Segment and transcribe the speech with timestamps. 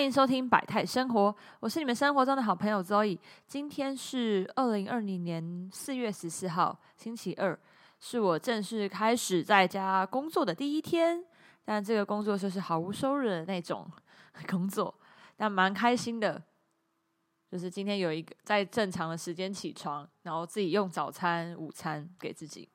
[0.00, 3.18] 欢迎收听百态生活，我是你们生活中的好朋友 Zoe。
[3.46, 7.56] 今天是二零二零年四月十四号，星期二，
[7.98, 11.22] 是我正式开始在家工作的第一天。
[11.66, 13.86] 但这个工作就是毫无收入的那种
[14.48, 14.94] 工作，
[15.36, 16.42] 但蛮开心的。
[17.52, 22.66] 就是今天有一个在正常的时间起床，然后自己用早餐、午餐给自己，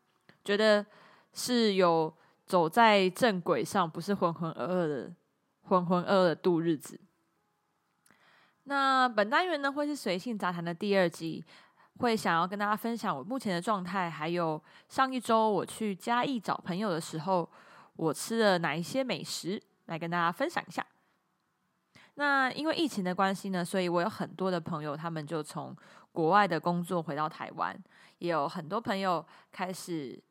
[0.43, 0.85] 觉得
[1.33, 2.13] 是有
[2.45, 5.11] 走在正轨上，不是浑浑噩噩的。
[5.67, 6.99] 浑浑噩噩的度日子。
[8.65, 11.43] 那本单元呢，会是随性杂谈的第二集，
[11.99, 17.49] 会想要跟大家分享我目前的状态，还有上一周我去嘉义找朋友的时候，
[17.95, 20.85] 我吃了哪一些美食，来跟大家分享一下。
[22.15, 25.75] 那因为疫情的关系呢，所以我有很多的朋友，他们就从
[26.11, 27.75] 国外的工作回到台湾，
[28.19, 30.21] 也有很多朋友开始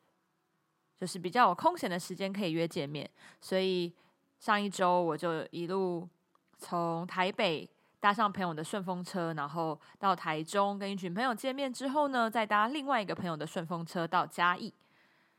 [0.96, 3.10] 就是比较有空闲的时间可以约见面，
[3.40, 3.92] 所以。
[4.36, 6.06] 上一周我就一路
[6.58, 7.66] 从台北
[8.04, 14.70] 搭上朋友的顺风车，然后到台中跟一群朋友见面之后呢，再搭另外一个朋友的顺风车到嘉义，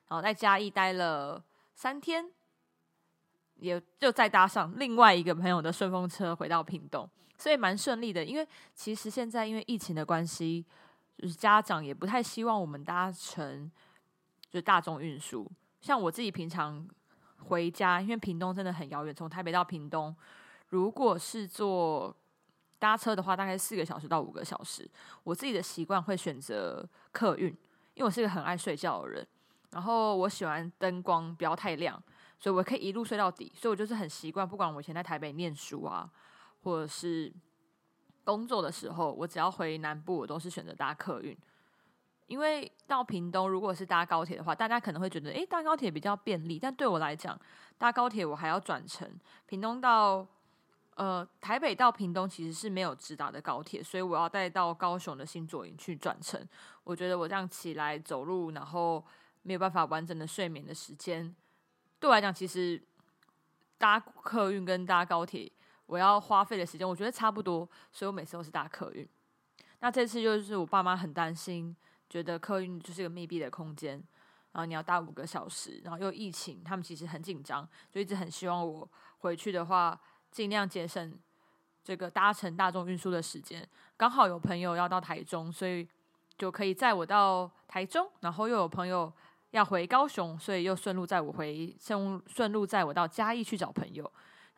[0.07, 1.39] 然后在嘉义待了
[1.75, 2.25] 三天，
[3.57, 8.25] 也就再搭上另外一个朋友的顺风车回到屏东，所以蛮顺利的。
[8.25, 10.65] 因为其实现在因为疫情的关系，
[11.19, 13.71] 就是家长也不太希望我们搭乘
[14.49, 15.47] 就是大众运输，
[15.81, 16.83] 像我自己平常。
[17.47, 20.15] 回家，因为屏东真的很遥远，从台北到屏东，
[20.69, 22.15] 如果是坐
[22.77, 24.89] 搭车的话，大概四个小时到五个小时。
[25.23, 27.47] 我自己的习惯会选择客运，
[27.93, 29.27] 因为我是一个很爱睡觉的人，
[29.71, 32.01] 然后我喜欢灯光不要太亮，
[32.39, 33.51] 所以我可以一路睡到底。
[33.55, 36.09] 所以我就是很习惯，不管我以前在台北念书啊，
[36.63, 37.31] 或者是
[38.23, 41.37] 工作的时候，我只要回南部，我都是选择搭客运。
[42.27, 46.57] 因为到屏东，如果是搭高铁的话，大家可能会觉得，诶，搭高铁比较便利。
[46.57, 47.39] 但对我来讲，
[47.77, 49.07] 搭高铁我还要转乘。
[49.45, 50.25] 屏东到
[50.95, 56.45] 呃台北到屏东其实是没有直达的高铁，所以我要带到高雄的新左营去转乘。
[56.83, 59.01] 我觉得我这样起来走路，然后
[59.43, 61.33] 没有办法完整的睡眠的时间，
[61.99, 62.81] 对我来讲，其实
[63.77, 65.51] 搭客运跟搭高铁，
[65.85, 67.69] 我要花费的时间，我觉得差不多。
[67.91, 69.07] 所以我每次都是搭客运。
[69.79, 71.75] 那这次就是我爸妈很担心。
[72.07, 73.93] 觉得客运就是一个密闭的空间，
[74.51, 79.99] 然后你要搭五个小时，然后又疫情，他们其实很紧张，就一直很希望我回去的话，
[80.35, 81.17] 尽量节省
[81.81, 83.65] 这个搭乘大众运输的时间。
[83.95, 85.87] 刚好有朋友要到台中，所以
[86.37, 89.09] 就可以载我到台中，然后又有朋友
[89.51, 94.03] 要回高雄，所以又顺路载我回顺顺路载我到嘉义去找朋友。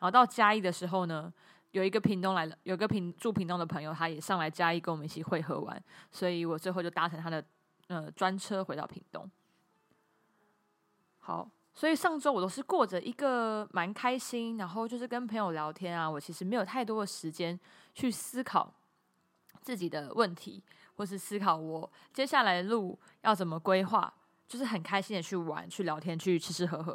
[0.00, 1.32] 后到嘉义的时候呢？
[1.72, 7.44] 有一个屏东来了，有个屏住屏东的朋友，他也上来嘉义跟我们一起会合完，所以我最后就搭乘他的
[7.88, 9.30] 呃专车回到屏东。
[11.18, 17.56] 好，所以上周我都是过着一个蛮开心，然后就是跟朋友聊天啊，我其实没有太多的时间
[17.94, 18.74] 去思考
[19.60, 20.60] 自己的问题，
[20.96, 24.12] 或是思考我接下来的路要怎么规划，
[24.48, 26.94] 就是很开心的去玩、去聊天、去吃吃喝喝，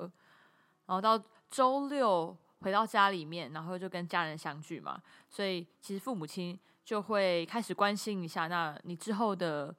[0.87, 1.17] 然后到
[1.49, 2.35] 周六。
[2.59, 4.97] 回到家里面，然后就跟家人相聚嘛，
[5.29, 9.75] 所以其实父母亲就会开始关心一下，那你之后的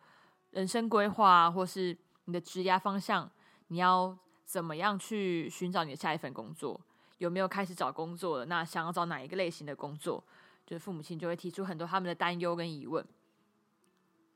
[0.50, 3.26] 人生规划，或是你的职业方向，
[3.68, 6.80] 你要怎么样去寻找你的下一份工作？
[7.18, 8.44] 有没有开始找工作了？
[8.46, 10.22] 那想要找哪一个类型的工作？
[10.66, 13.04] 就是父母亲就会提出很多他们的担忧跟疑问。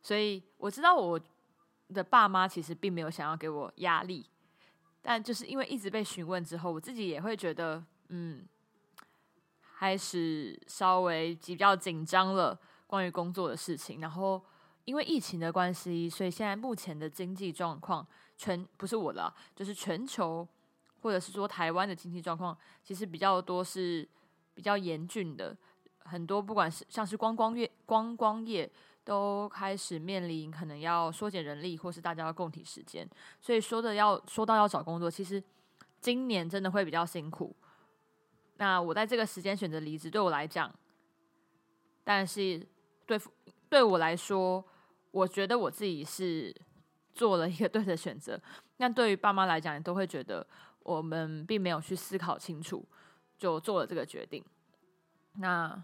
[0.02, 1.20] 所以我知道我
[1.92, 4.26] 的爸妈其实并没有想要给我压力，
[5.02, 7.84] 但就是因为一直被询问之后，我自己也会觉得。
[8.10, 8.48] 嗯，
[9.76, 14.00] 开始稍微比较紧张了，关于工作的事情。
[14.00, 14.42] 然后
[14.88, 18.06] 因为疫情的关系，所以现在目前的经济状况，
[18.38, 20.48] 全不是我的，就是全球
[21.02, 24.08] 或者是说台湾的经济状况，其实比较多是
[24.54, 25.54] 比较严峻的。
[26.04, 28.70] 很多不管是像是观光业、观光业，
[29.04, 33.06] 都开始面临可能要缩减人力，或是大家要共体时间。
[33.42, 35.42] 所以说的要说到要找工作，其实
[36.00, 37.54] 今年真的会比较辛苦。
[38.56, 40.74] 那我在这个时间选择离职，对我来讲，
[42.04, 42.66] 但是
[43.04, 43.20] 对
[43.68, 44.64] 对我来说，
[45.10, 46.54] 我觉得我自己是
[47.14, 48.40] 做了一个对的选择。
[48.76, 50.46] 那对于爸妈来讲，都会觉得
[50.80, 52.86] 我们并没有去思考清楚，
[53.36, 54.44] 就做了这个决定。
[55.34, 55.82] 那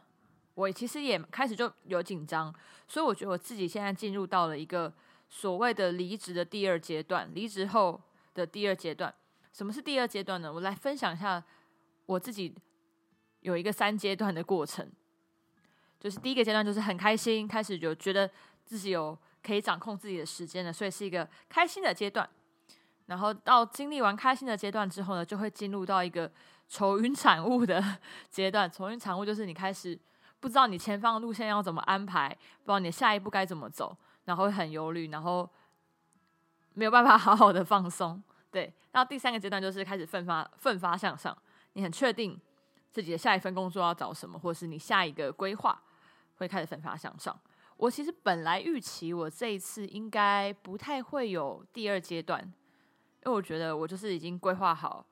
[0.55, 2.55] 我其实也开始就有紧张，
[2.87, 4.93] 所以我觉得我自己现在进入到了一个
[5.29, 8.00] 所谓的离职的第二阶段，离职后
[8.35, 9.12] 的第二阶段。
[9.53, 10.53] 什么是第二阶段呢？
[10.53, 11.43] 我来分享一下。
[12.06, 12.55] 我自己
[13.41, 14.93] 有一个三阶段的过程，
[15.99, 18.31] 就是第一个阶段就是很开心，开始就觉得
[18.64, 22.28] 自己有可以掌控自己的时间了，所以是一个开心的阶段。
[23.06, 26.31] 然后到经历完开心的阶段之后呢，就会进入到一个
[26.69, 27.82] 愁云惨雾的
[28.31, 28.70] 阶段。
[28.70, 29.99] 愁云惨雾就是你开始
[30.40, 33.94] 不知道你前方的路线要怎么安排，不知道你下一步该怎么走，
[34.25, 35.49] 然后会很忧虑，然后
[36.72, 38.22] 没有办法好好的放松。
[38.50, 41.37] 对，然后第三个阶段就是开始奋发奋发向上，
[41.75, 42.40] 你很确定
[42.90, 45.78] 自己的下一份工作要找什么，或是你下一个规划
[46.37, 47.38] 会开始奋发向上。
[47.76, 55.05] 我其实本来预期我这一次应该不太会有第二阶段，因为我觉得我就是已经规划好，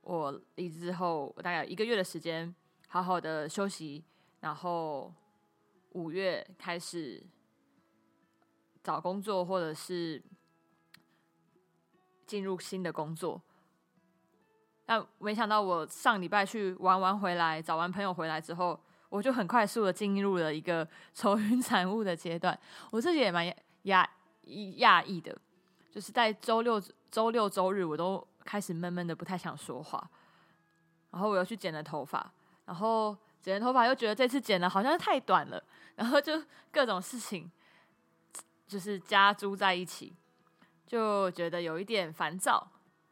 [0.00, 2.54] 我离职之后，我大概一个月的时间
[2.88, 4.04] 好好的休息，
[4.40, 5.12] 然后
[5.90, 7.22] 五月开始
[8.82, 10.22] 找工作，或者是
[12.26, 13.42] 进入新的工作。
[14.86, 18.80] 但没想到我上礼拜去玩完回来，找完朋友回来之后。
[19.14, 22.58] 我就很快速的进入了一个 愁云惨雾的阶段，
[22.90, 23.46] 我自己也蛮
[23.82, 24.04] 压
[24.46, 25.38] 讶异的，
[25.88, 26.82] 就是在周六、
[27.12, 30.10] 周六、周日，我都开始闷闷的，不太想说话。
[31.12, 32.28] 然后我又去剪了头发，
[32.64, 35.62] 然后剪了头发又觉得这次剪的好像太短了，
[35.94, 37.48] 然后就各种事情
[38.66, 40.12] 就是加诸在一起，
[40.84, 42.68] 就觉得有一点烦躁，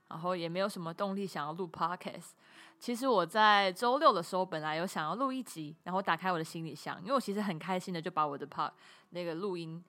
[0.08, 2.30] 然后也没有什么动力想要录 podcast。
[2.82, 8.72] 其实我在周六的时候，本来有想要录一集，然后打开我的行李箱，因为我其实很开心的就把我的 p
[9.10, 9.80] 那个录音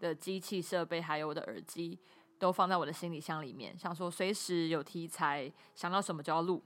[0.00, 1.98] 的机器设备还有我的耳机
[2.38, 6.62] 都放在我的行李箱里面，想说随时有题材想到什么就要录。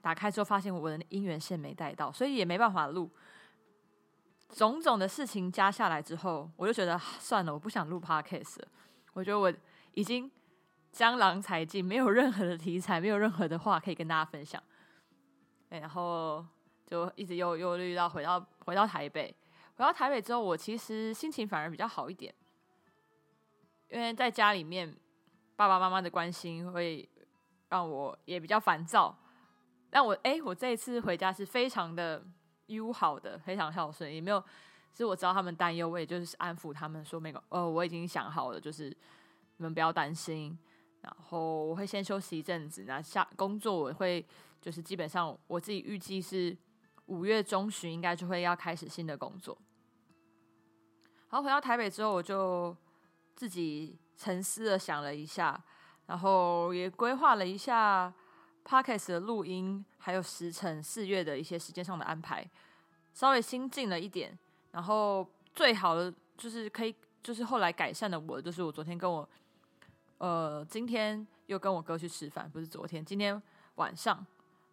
[0.00, 3.10] 打开之后发现我的音源线没带到，所以也没办法录。
[4.50, 8.68] 种种的事情加下来之后，我就觉得算了，我不想录 podcast 了。
[9.14, 9.52] 我觉得我
[9.94, 10.30] 已经
[10.92, 14.62] 江郎才尽，没有任何的题材，没有任何的话可以跟大家分享。
[15.78, 16.44] 然后
[16.84, 19.32] 就一直又忧虑到回到回到台北，
[19.76, 22.34] 回到台北之后，我其实心情反而比较好一点，
[23.88, 24.92] 因为在家里面
[25.54, 27.08] 爸爸妈妈的关心会
[27.68, 29.16] 让我也比较烦躁。
[29.88, 32.20] 但我哎，我这一次回家是非常的
[32.66, 34.42] 友好的，非常孝顺，也没有，
[34.92, 40.58] 是我知道他们担忧，我也就是安抚他们说没有，呃，我已经想好了，就是你们不要担心。
[41.00, 44.26] 然后我会先休息一阵子，那下工作我会。
[44.60, 46.56] 就是基本上我自己预计是
[47.06, 49.56] 五月中旬应该就会要开始新的工作。
[51.30, 52.76] 然后回到台北之后，我就
[53.36, 55.62] 自己沉思的想了一下，
[56.06, 58.12] 然后也规划了一下
[58.64, 62.44] podcast 的录音，还有时辰四月的一些时间上的安排，
[63.14, 64.36] 稍微心静了一点。
[64.72, 65.24] 然后
[65.54, 69.28] 最好的就是可以，就是后来改善的我，就是我昨天跟我，
[70.18, 73.40] 呃，今天又跟我哥去吃饭，不是昨天，今天
[73.76, 74.26] 晚上。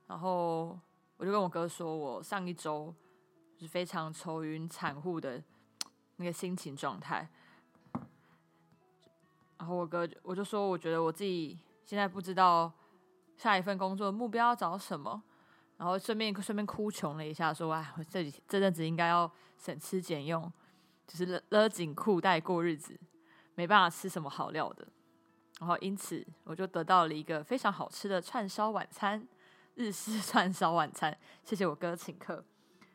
[0.08, 0.80] 然后
[1.18, 2.94] 我就跟我哥说，我上一周
[3.60, 5.44] 是非常愁云惨雾的
[6.16, 7.30] 那个心情状态。
[9.58, 12.72] 然后我哥我就说，我觉得我自己现在不知道
[13.36, 15.22] 下一份工作目标要找什么。
[15.78, 20.52] 然后顺便顺便哭穷了一下，说：“哎，我这几这阵子应该要省吃俭用，
[21.06, 23.00] 就是勒勒紧裤带过日子，
[23.54, 24.88] 没办法吃什么好料的。”
[25.60, 29.28] 然后因此我就得到了一个非常好吃的串烧晚餐。
[29.78, 32.44] 日式 串烧晚餐，谢谢我哥请客。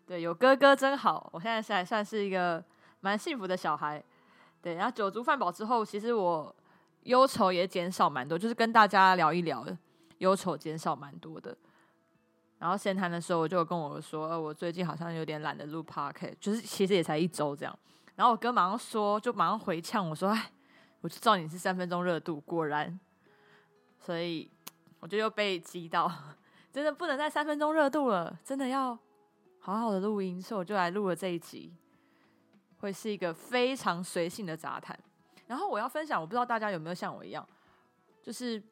[0.05, 2.63] 对，有哥哥真好，我现在还算是一个
[3.01, 4.03] 蛮幸福的小孩。
[4.61, 6.55] 对，然后酒足饭饱之后，其实我
[7.05, 9.65] 忧愁也减少蛮多，就是跟大家聊一聊，
[10.19, 11.57] 忧愁减少蛮多的。
[12.59, 17.79] 然后闲谈的时候，我就跟我说，呃，我最近好像有点懒得录 park，就是其实也才一周这样。
[18.17, 20.51] 然后我哥马上说，就马上回呛我说，哎，
[21.01, 22.99] 我就知道你是三分钟热度，果然。
[23.99, 24.51] 所以
[24.99, 26.11] 我就又被激到。
[26.73, 28.99] 真的不能再三分钟热度了，真的要
[29.61, 31.71] 好好的录音，所以我就来录了这一集，
[32.79, 34.99] 会是一个非常随性的杂谈。
[35.47, 37.47] 然后我要分享，我不知道大家有没有像我一样，
[38.23, 38.63] 就是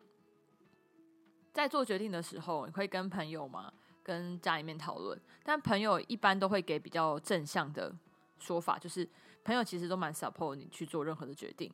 [1.53, 3.71] 在做决定的时候，你会跟朋友吗，
[4.03, 7.95] 跟家里面讨论，但朋友一般都会给比较正向的
[8.39, 9.07] 说法，就是
[9.45, 11.71] 朋友其实都蛮 support 你去做任何的决定，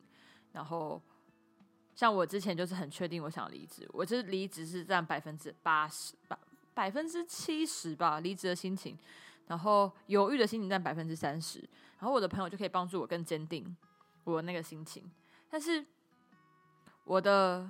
[0.51, 1.01] 然后。
[1.97, 6.37] 像我之前就是很确定我想离职，我这离职是占百分之八十吧，
[6.75, 8.95] 百分之七十吧，离职的心情，
[9.47, 11.57] 然后犹豫的心情占百分之三十，
[11.97, 13.75] 然后我的朋友就可以帮助我更坚定
[14.25, 15.09] 我那个心情，
[15.49, 15.83] 但是
[17.03, 17.67] 我的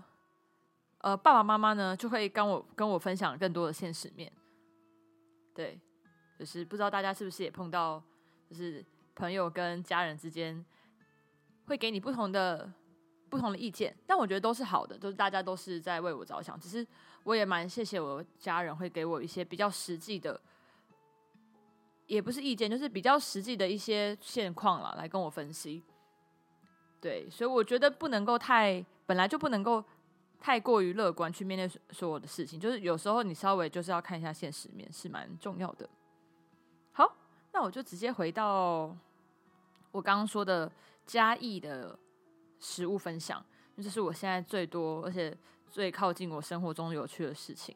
[0.97, 4.29] 呃爸爸妈妈呢就会跟我跟我分享更多的现实面，
[5.55, 5.79] 对，
[6.37, 8.03] 就是不知道大家是不是也碰到，
[8.49, 8.83] 就是
[9.15, 10.65] 朋友跟家人之间
[11.67, 12.69] 会给你不同的。
[13.29, 16.59] 不同的意见，但我觉得都是好的，都是大家都是在为我着想。
[16.59, 16.85] 只是
[17.23, 20.39] 我也蛮谢谢我家人会给我一些比较实际的，
[22.05, 25.83] 也不是意见，就是比较实际的一些现况了，来跟我分析。
[26.99, 29.83] 对，所以我觉得不能够太，本来就不能够
[30.39, 35.87] 太过于乐观去面对所有的事情，就是有时候你稍微就是要看一下现实面，是蛮重要的。
[36.93, 37.15] 好，
[37.53, 38.95] 那我就直接回到
[39.91, 40.71] 我刚刚说的
[41.05, 41.97] 嘉义的
[42.59, 43.43] 食物分享，
[43.77, 45.35] 这是我现在最多而且
[45.69, 47.75] 最靠近我生活中有趣的事情。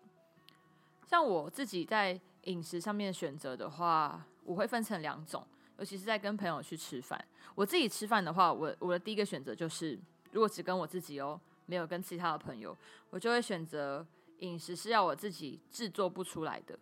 [1.06, 5.46] 像我自己在饮食上面选择的话，我会分成两种，
[5.78, 7.24] 尤其是在跟朋友去吃饭。
[7.56, 10.00] 我自己吃饭的话，我我的第一个选择就是，
[10.32, 11.40] 如果只跟我自己哦。
[11.68, 12.76] 没有跟其他的朋友，
[13.12, 14.06] 我就会选择
[14.40, 16.78] 饮食是要我自己制作不出来的，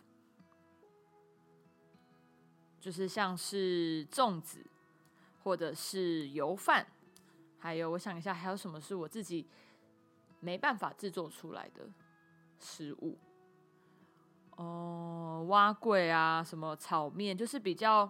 [2.79, 4.65] 就是像是粽子，
[5.43, 6.87] 或者是油饭，
[7.59, 9.45] 还有我想一下还有什么是我自己
[10.39, 11.87] 没办法制作出来的
[12.57, 13.17] 食物。
[14.57, 18.09] 哦，蛙桂啊，什么炒面，就是比较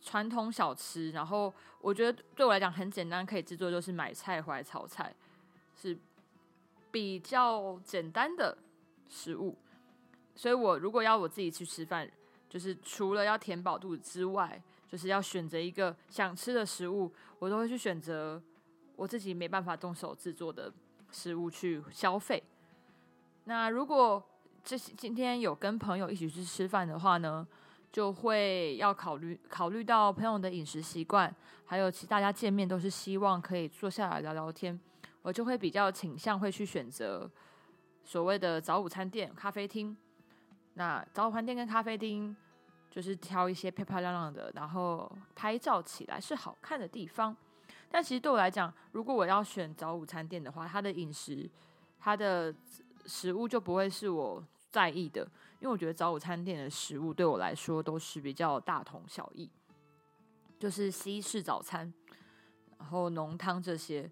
[0.00, 1.10] 传统小吃。
[1.10, 5.14] 然后我觉得对我来讲很简单，可以制作，就是买菜回来炒菜。
[5.80, 5.96] 是
[6.90, 8.58] 比较简单的
[9.08, 9.56] 食物，
[10.34, 12.10] 所以我如果要我自己去吃饭，
[12.48, 18.42] 就是除了要填饱肚子之外，就是要选择一个想吃的食物，我都会去选择
[18.98, 20.72] 我自己没办法动手制作的
[21.12, 22.42] 食物去消费。
[23.44, 24.20] 那如果
[24.64, 27.46] 这今天有跟朋友一起去吃饭的话呢，
[27.92, 31.32] 就会要考虑考虑到朋友的饮食习惯，
[31.64, 34.78] 还有其大家见面都是希望可以坐下来聊聊天。
[35.22, 37.30] 我就会比较倾向会去选择
[38.02, 39.96] 所谓的早午餐店、咖啡厅。
[40.74, 42.36] 那早午餐店跟咖啡厅
[42.90, 47.36] 就是挑一些漂漂亮亮的，然后拍照起来是好看的地方。
[47.90, 51.48] 但其实对我来讲，如果我要选早午餐店的话，它的饮食、
[51.98, 52.54] 它的
[53.06, 55.22] 食物就不会是我在意的，
[55.60, 59.50] 因为我觉得早午餐店的食物对我来说都是比较大同小异，
[60.58, 61.92] 就是西式早餐，
[62.78, 64.10] 然后浓汤这些。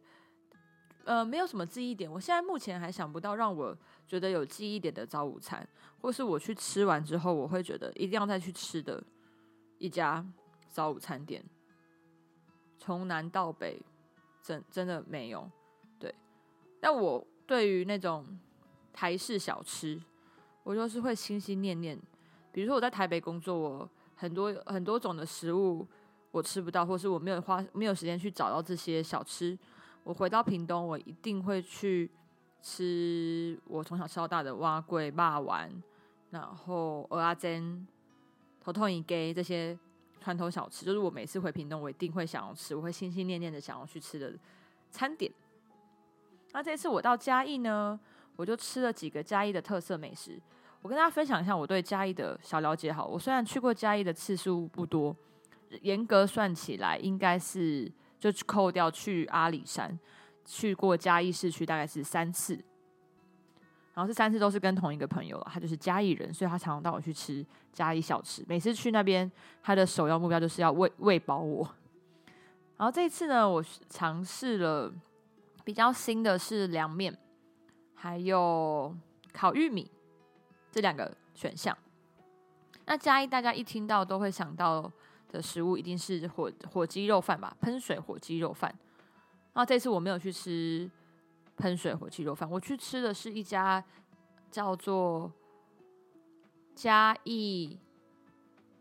[1.04, 2.10] 呃，没有什么记忆点。
[2.10, 3.78] 我现在目前还想不到让我
[4.08, 5.64] 觉得有记忆点的早午餐，
[6.00, 9.00] 或是我去吃完之后我会觉得一定要再去吃的
[9.78, 10.26] 一家
[10.68, 11.44] 早午餐店。
[12.78, 13.80] 从南到北，
[14.42, 15.50] 真真的没有。
[15.98, 16.14] 对，
[16.80, 18.26] 但我对于那种
[18.92, 20.00] 台式小吃，
[20.62, 21.98] 我就是会心心念念。
[22.52, 25.86] 比如说我在台北工作，我很多很多种的食物
[26.30, 29.58] 我吃不到，或是我没有花没有时间去找到这些小吃。
[30.04, 32.10] 我回到屏东，我一定会去
[32.62, 35.70] 吃我从小吃到大的蛙桂、霸丸，
[36.30, 37.86] 然后蚵仔煎、
[38.60, 39.76] 头痛一给这些
[40.26, 44.34] 传统小吃，就是我每次回屏东，我一定会想要吃，我会心心念念的想要去吃的
[44.90, 45.30] 餐点。
[46.50, 48.00] 那这次我到嘉义呢，
[48.34, 50.36] 我就吃了几个嘉义的特色美食。
[50.82, 52.92] 我跟大家分享一下我对嘉义的小了解。
[52.92, 55.14] 好，我虽然去过嘉义的次数不多，
[55.82, 57.92] 严格算起来应该是。
[58.18, 59.96] 就扣掉去阿里山，
[60.46, 62.58] 去过嘉义市区大概是三次，
[63.96, 68.44] 然后这三次都是跟同一个朋友，他就是嘉义人，所以他常常带我去吃嘉义小吃。
[68.46, 69.30] 每次去那边，
[69.62, 71.66] 他的首要目标就是要喂喂饱我。
[72.76, 74.92] 然后这一次呢，我尝试了
[75.64, 77.16] 比较新的是凉面，
[77.94, 78.94] 还有
[79.32, 79.90] 烤玉米
[80.70, 81.74] 这两个选项。
[82.84, 84.92] 那嘉义大家一听到都会想到。
[85.28, 88.72] 的食物一定是火火鸡肉饭吧，喷水火鸡肉饭。
[89.54, 90.88] 那这次我没有去吃
[91.56, 93.82] 喷水火鸡肉饭，我去吃的是一家
[94.50, 95.32] 叫做
[96.74, 97.78] 嘉义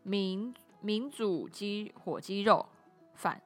[0.02, 2.64] 民民主鸡火鸡肉
[3.14, 3.40] 饭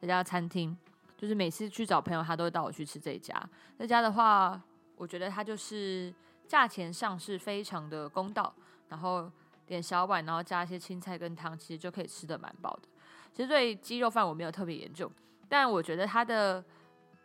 [0.00, 0.76] 这家餐厅。
[1.16, 3.34] 就是每次去找朋友，他都会带我去吃这家。
[3.78, 4.62] 这家的话，
[4.96, 6.14] 我觉得它就是
[6.46, 8.54] 价钱上是非常的公道，
[8.88, 9.30] 然后。
[9.66, 12.88] 点小碗，然后加一些青菜跟汤，其实就可以吃的蛮饱的。
[13.32, 15.08] 其实对鸡肉饭我没有特别研究，
[15.48, 16.64] 但我觉得它的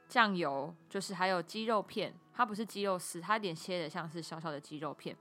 [0.08, 5.16] 酱油就是还有鸡肉片，它不是鸡肉丝，它有点切的像是小小的鸡肉片，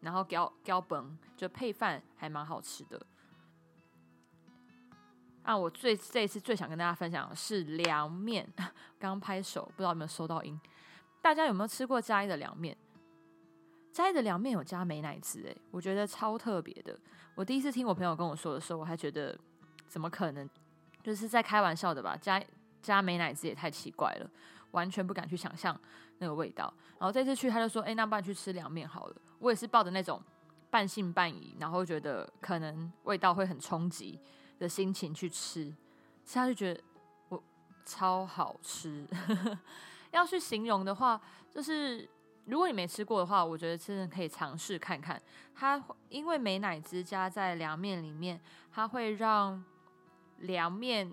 [0.00, 3.00] 然后浇浇崩，就配饭还蛮好吃的。
[5.42, 8.50] 啊，我最这一次最想跟大家分享的是凉面，
[8.98, 10.58] 刚拍手，不知道有没有收到音？
[11.20, 12.76] 大家有没有吃过嘉义的凉面？
[13.92, 16.98] 嘉义的凉面有加美乃滋，诶，我觉得超特别的。
[17.34, 19.38] 我第一次听我朋友跟我说的时候，我还觉得
[19.86, 20.48] 怎么可能，
[21.02, 22.16] 就是在开玩笑的吧？
[22.16, 22.42] 加
[22.84, 24.30] 加美乃滋也太奇怪了，
[24.72, 25.78] 完全不敢去想象
[26.18, 26.72] 那个味道。
[26.98, 30.22] 然后这次去，他就说：“哎，那不然去吃凉面好了。”我也是抱着那种
[30.70, 34.20] 半信半疑，然后觉得可能味道会很冲击
[34.58, 35.64] 的心情去吃，
[36.26, 36.80] 吃下就觉得
[37.30, 37.42] 我
[37.86, 39.06] 超好吃。
[40.12, 41.18] 要去形容的话，
[41.50, 42.08] 就是。
[42.46, 45.18] 如果你没吃过的话，我觉得真的可以尝试看看。
[45.54, 48.38] 它因为美乃滋加在凉面里面，
[48.70, 49.64] 它会让
[50.40, 51.10] 凉面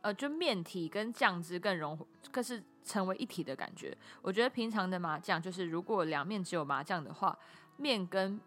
[0.00, 1.98] 呃，就面体跟酱汁更融，
[2.30, 3.96] 更是成为一体的感觉。
[4.22, 7.36] 我觉得平常的麻酱就是如果两面只有麻酱的话，
[7.76, 8.40] 面跟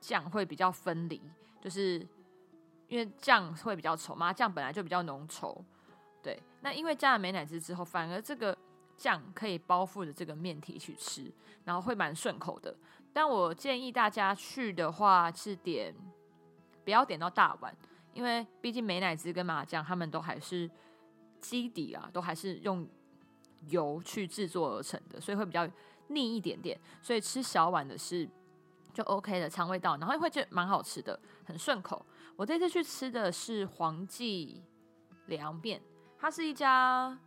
[0.00, 1.20] 酱会比较分离，
[1.60, 2.06] 就是
[2.88, 5.56] 因为酱会比较稠，麻酱本来就比较浓稠。
[6.22, 8.56] 对，那因为加了美乃滋之后，反而这个
[8.96, 11.32] 酱可以包覆着这个面体去吃，
[11.64, 12.76] 然后会蛮顺口的。
[13.12, 15.94] 但我建议大家去的话是点，
[16.84, 17.76] 不要点到大碗，
[18.12, 20.70] 因为毕竟美乃滋跟麻酱他们都还是
[21.42, 22.88] 基底啊，都还是用
[23.68, 25.68] 油去制作而成的，所以会比较
[26.06, 26.80] 腻一点点。
[27.02, 28.26] 所以吃小碗的是
[28.94, 32.06] 就 OK 的肠胃道，然后会觉得蛮好吃的，很顺口。
[32.36, 34.62] 我这次去吃的是黄记
[35.26, 35.82] 凉面。
[36.18, 37.18] 它是一家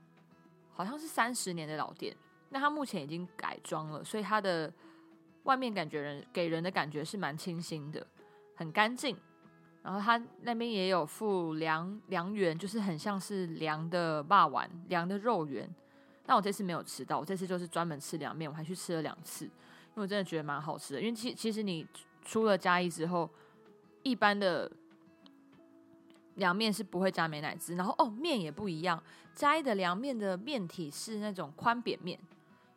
[0.74, 2.16] 好像是三十年的老店，
[2.50, 4.74] 那它目前已经改装了，所以它的
[5.44, 8.08] 外面感觉人给人的感觉是蛮清新的，
[8.56, 9.18] 很干净。
[9.86, 15.70] 然后他那边也有附凉凉圆，就是很像是凉的霸丸、凉的肉圆。
[16.26, 19.52] 但我这次没有吃到，我这次就是专门吃凉面，我还去吃了两次，因
[19.98, 21.00] 为我真的觉得蛮好吃的。
[21.00, 21.88] 因为其其实你
[22.24, 23.30] 出了嘉义之后，
[24.02, 24.70] 一般的。
[26.36, 29.02] 凉面是不会加美乃滋，然后哦面也不一样，
[29.34, 32.20] 嘉义的凉面的面体是那种宽扁面，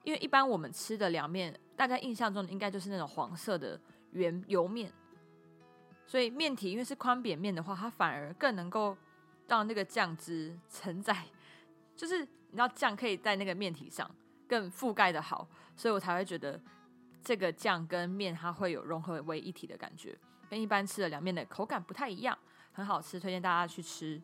[0.05, 3.77] 因为一般我们吃的凉面，大家印象中的应该就是那种黄色的
[4.13, 4.93] 圆油面，
[6.09, 8.97] 所以面体因为是宽扁面的话，它反而更能够
[9.47, 11.27] 让那个酱汁承载，
[11.95, 14.11] 就是你知道酱可以在那个面体上
[14.49, 15.47] 更覆盖的好，
[15.77, 16.59] 所以我才会觉得
[17.23, 22.37] 这个酱跟面它会有融合为一体的感觉，跟一般吃的凉面的口感不太一样。
[22.73, 24.23] 很好吃，推荐大家去吃。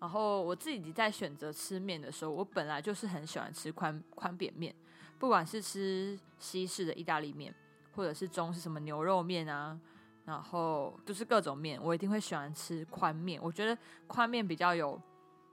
[0.00, 4.74] 然后我自己在选择吃面的时候，我本来就是很喜欢吃宽宽扁面，
[5.18, 7.54] 不管是吃西式的意大利面，
[7.94, 9.78] 或者是中式什么牛肉面啊，
[10.24, 13.40] 然后就是各种面，我一定会喜欢吃宽面。
[13.42, 13.76] 我觉得
[14.06, 15.00] 宽面比较有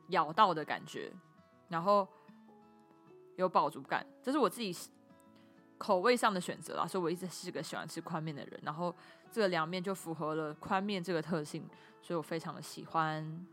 [0.10, 1.12] 咬到的感觉，
[1.70, 2.08] 然后
[3.36, 4.76] 有饱足感，这是我自己
[5.78, 6.88] 口味上的选择啦。
[6.88, 8.94] 所以我一直是个喜欢吃宽面的人，然后。
[9.34, 11.66] 这个凉面就符合了宽面这个特性，
[12.02, 13.48] 所以我非常的喜欢。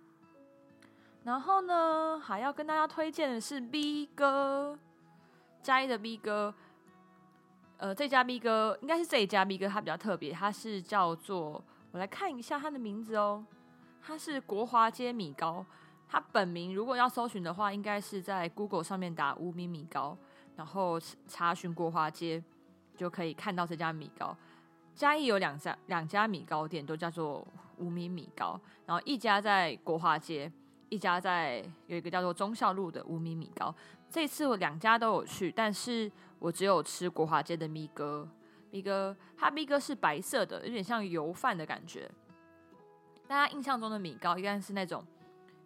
[1.22, 4.76] 然后呢，还要跟大家推荐的是 B 哥，
[5.62, 6.52] 嘉义的 B 哥。
[7.78, 11.62] 呃，这家 B 哥应该是这一家 B 哥，它比较特别，它是叫做
[11.92, 13.44] 我来看一下它的名字哦，
[14.02, 15.64] 它是国华街米糕。
[16.08, 20.16] 它本名如果要搜寻的话，应该是在 Google 上面打无名米糕，
[20.56, 22.42] 然后查询国华街
[22.96, 24.36] 就可以看到这家米糕。
[24.94, 28.60] 嘉义有两家两家米糕店，都叫做无米米糕。
[28.86, 30.50] 然后一家在国华街，
[30.88, 33.72] 一家在有一个叫做忠孝路的无米米糕。
[34.10, 38.28] 这次我两家都有去，但是我只有吃国华街的米哥。
[38.70, 42.10] 米哥，它米哥是白色的，有点像油饭的感觉。
[43.26, 45.04] 大家印象中的米糕应该是那种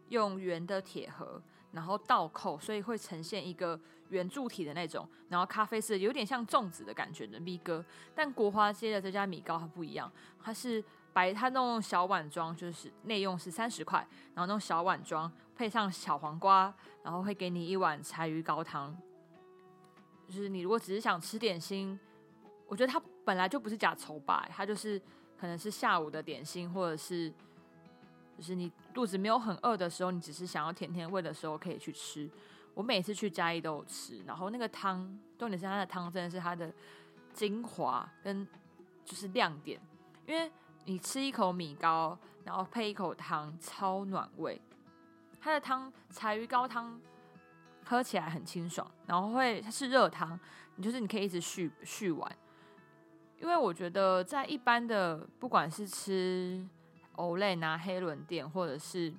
[0.09, 1.43] 用圆的铁盒。
[1.73, 7.83] 然后倒扣，所以会呈现一个圆柱体的那种，然后咖啡色，有点像粽子的感觉的米哥。
[8.15, 18.93] 但国华街的这家米糕它不一样，它是白，它那种小碗装，就是内用是三十块，然后那种小碗装配上小黄瓜，然后会给你一碗柴鱼高汤。
[20.27, 21.97] 就是你如果只是想吃点心，
[22.67, 25.01] 我觉得它本来就不是假愁吧，它就是
[25.39, 27.33] 可能是下午的点心，或者是。
[28.37, 32.29] 就是你肚子没有很饿的时候，你只是想要甜甜味的时候，可以去吃。
[32.75, 35.07] 我每次去嘉义都有吃，然后那个汤，
[35.39, 36.73] 重点是它的汤真的是它的
[37.33, 38.45] 精华跟
[39.05, 39.81] 就是亮点，
[40.27, 40.51] 因为
[40.87, 44.61] 你吃一口米糕，然后配一口汤，超暖胃。
[45.43, 46.99] 它的汤柴鱼高汤
[47.85, 50.39] 喝起来很清爽，然后会它是热汤，
[50.77, 52.31] 你就是你可以一直续续完。
[53.39, 56.67] 因为我觉得在一般的不管是吃。
[57.17, 59.13] 欧类拿黑轮店，或者是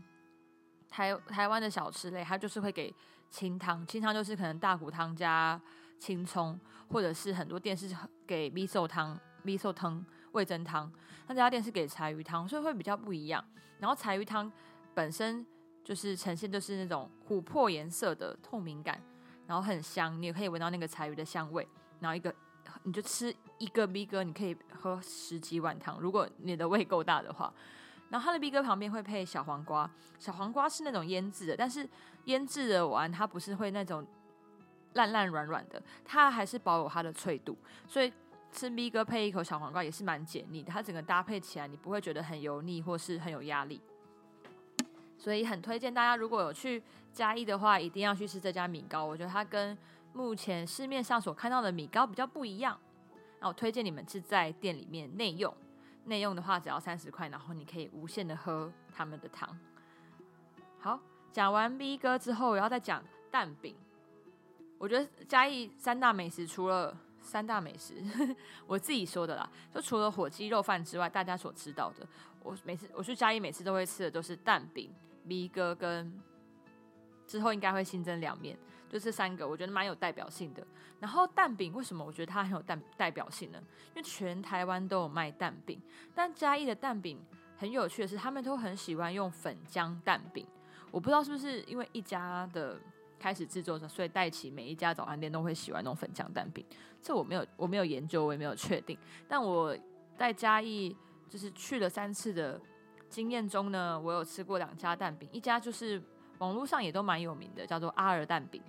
[0.89, 2.91] 台台湾的小吃类，它就是会给
[3.29, 5.61] 清汤，清汤就是可能大骨汤加
[5.99, 6.59] 青葱，
[6.89, 10.91] 或者是很多店是给米寿汤、米寿汤、味增汤，
[11.27, 13.45] 那这家店是给柴鱼汤，所以会比较不一样。
[13.77, 14.51] 然后柴鱼汤
[14.95, 15.45] 本身
[15.83, 19.01] 就是呈现就是那种琥珀颜色的透明感，
[19.45, 21.67] 然后很香，你也可以闻到那个柴鱼的香味。
[21.99, 22.33] 然后一个
[22.83, 27.53] 你就吃一个 B 哥，你可以喝十几碗汤，如果你的胃够大的话。
[28.09, 31.89] 然后它的 B 哥旁边会配小黄瓜，小黄瓜是那种腌制的，但是
[32.25, 34.05] 腌制的完它不是会那种
[34.93, 38.13] 烂烂软软的，它还是保有它的脆度，所以
[38.51, 43.81] 吃 B 哥配一口小黄瓜也是蛮解腻的，它整个搭配起来你不会觉得很油腻或是很有压力，
[45.23, 46.83] 所以很推荐大家如果有去
[47.13, 49.77] 嘉义的话，一定要去吃这家米糕，我觉得它跟
[50.11, 52.77] 目前市面上所看到的米糕比较不一样，
[53.39, 55.55] 那我推荐你们是在店里面内用。
[56.03, 59.57] 内用的话只要三十块，然后你可以无限的喝他们的汤。
[60.77, 60.99] 好，
[61.31, 63.73] 讲完 B 哥之后，我要再讲蛋饼。
[64.77, 68.03] 我觉得嘉义三大美食除了三大美食，
[68.67, 72.05] 我自己说的啦，就除了火鸡肉饭之外，大家所知道的，
[72.43, 76.13] 我每次我去嘉义每次都会吃的都是蛋饼、米哥跟
[77.25, 78.57] 之后应该会新增两面，
[78.89, 80.65] 就这三个，我觉得蛮有代表性的。
[80.99, 83.57] 然后蛋饼为什么我觉得它很有代代表性呢？
[83.89, 85.81] 因为全台湾都有卖蛋饼，
[86.13, 87.19] 但嘉义的蛋饼
[87.57, 90.45] 很有趣的是，他们都很喜欢用粉浆蛋饼。
[90.91, 92.79] 我不知道是不是因为一家的。
[93.19, 96.65] 开始制作的，所以带起每一家早餐店都会喜欢那种粉浆蛋饼。
[97.01, 98.97] 这我没有，我没有研究，我也没有确定。
[99.29, 99.73] 但我
[100.17, 100.93] 在嘉义
[101.29, 102.59] 就是去了三次的
[103.13, 106.01] 经验中呢，我有吃过两家蛋饼，一家就是
[106.39, 108.59] 网络上也都蛮有名的，叫做阿尔蛋饼。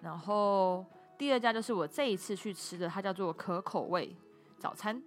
[0.00, 0.86] 然后
[1.18, 4.16] 第二家就是我这一次去吃的，它叫做可口味
[4.56, 5.02] 早餐。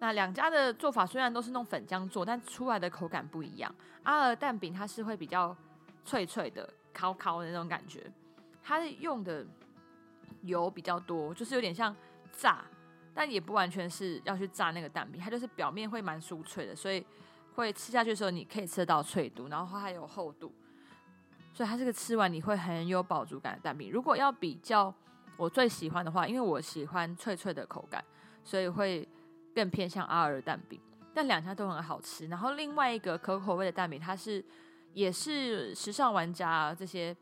[0.00, 3.72] 那两家的做法虽然都是弄粉浆做，但出来的口感不一样。
[4.02, 5.56] 阿尔蛋饼它是会比较
[6.04, 6.68] 脆脆的。
[6.92, 8.12] 烤烤的那种感觉，
[8.62, 9.46] 它用的
[10.42, 11.96] 油比较多，就是有点像
[12.32, 12.64] 炸，
[13.14, 17.04] 但也不完全是要去炸那个蛋饼，它就是表面会蛮酥脆的，所以
[17.54, 20.52] 会吃下去的时候你可以吃得到脆度，然后它还有厚度，
[21.52, 23.90] 所以它这个吃完你会很有饱足感的蛋饼。
[23.90, 24.92] 如果要比较
[25.36, 28.04] 我最喜欢的话，因为我喜欢脆脆的口感，
[28.42, 29.08] 所以会
[29.54, 30.80] 更偏向阿尔蛋饼，
[31.12, 32.26] 但两家都很好吃。
[32.28, 34.44] 然后另外一个可口味的蛋饼，它是。
[34.94, 37.16] 也是时尚玩家这些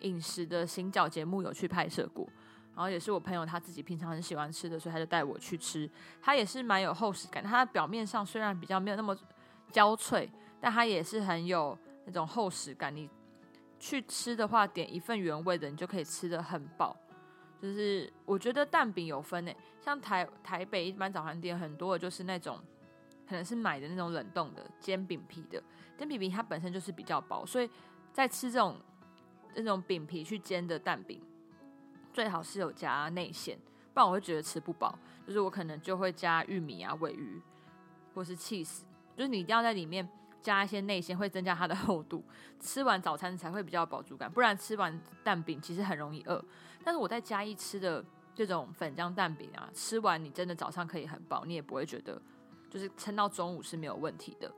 [0.00, 2.28] 饮食的行脚节目有去拍摄过，
[2.76, 5.90] 然后也是我朋友他自己平常很喜欢吃的，所以他就带我去吃。
[6.20, 9.16] 它也是蛮有厚实感，它表面上虽然比较没有那么
[9.72, 12.94] 焦脆，但它也是很有那种厚实感。
[12.94, 13.08] 你
[13.78, 16.94] 去吃的话，点一份原味的，你就可以吃的很饱。
[17.62, 22.60] 就是我觉得蛋饼有分诶，像台台北一般早餐店很多的就是那种
[23.26, 25.62] 可能是买的那种冷冻的煎饼皮的。
[25.96, 27.70] 煎饼皮它本身就是比较薄，所以
[28.12, 28.76] 在吃这种
[29.54, 31.18] 这种饼皮去煎的蛋饼，
[32.16, 33.58] 最好是有加内馅，
[33.92, 34.98] 不然我会觉得吃不饱。
[35.26, 37.38] 就是我可能就会加玉米啊、尾鱼
[38.14, 38.80] 或是 cheese，
[39.14, 40.08] 就是你一定要在里面
[40.40, 42.24] 加一些内馅，会增加它的厚度，
[42.58, 44.32] 吃完早餐才会比较饱足感。
[44.32, 46.42] 不然吃完蛋饼其实很容易饿。
[46.82, 48.02] 但是我在嘉义吃的
[48.34, 52.18] 这种粉浆蛋饼啊，吃完你真的早上可以很饱，你也不会觉得
[52.70, 54.50] 就是撑到中午是没有问题的。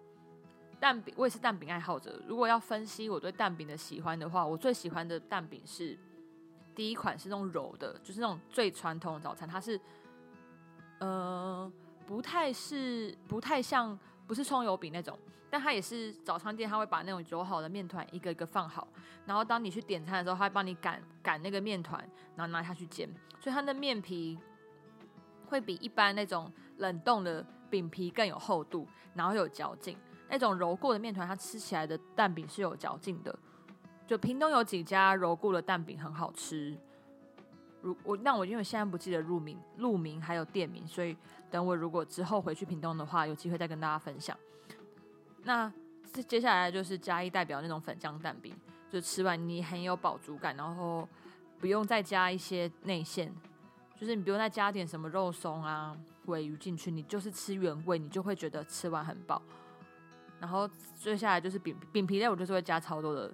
[0.78, 2.22] 蛋饼，我也是蛋饼爱好者。
[2.28, 5.98] 如果要分析我对蛋饼的喜欢的话，我最喜欢的蛋饼是
[6.78, 9.48] 第一款是那种柔的，就是那种最传统的早餐。
[9.48, 9.80] 它是，
[11.00, 11.68] 呃，
[12.06, 15.18] 不太是不太像，不是葱油饼那种，
[15.50, 18.86] 但它也是早餐店，它会把那种揉好的面团一个一个放好，
[19.26, 22.00] 然后当你去点餐的时候，它会帮你擀擀那个面团，
[22.36, 23.12] 然后拿下去煎。
[23.40, 24.38] 所以它的面皮
[25.48, 29.98] 会比一般那种冷冻的饼皮更有厚度，然后有嚼劲。
[30.28, 33.36] 那种揉过的面团，它吃起来的蛋饼是有嚼劲的。
[34.08, 36.76] 就屏东有几家揉固的蛋饼很好吃。
[37.82, 41.16] 如我，那我因为现在不记得路名、路名还有店名，所以
[41.50, 44.36] 等我如果之后回去屏东的话，有机会再跟大家分享。
[45.44, 45.70] 那
[46.12, 48.52] 接接下来就是嘉义代表那种粉浆蛋饼，
[48.90, 51.06] 就吃完你很有饱足感，然后
[51.60, 53.32] 不用再加一些内馅，
[53.94, 59.40] 就是你不用再加点什么肉松啊、尾鱼进去，你就是吃原味，你就会觉得吃完很饱。
[60.40, 63.32] 然后接下来就是饼饼皮类，我就是会加超多的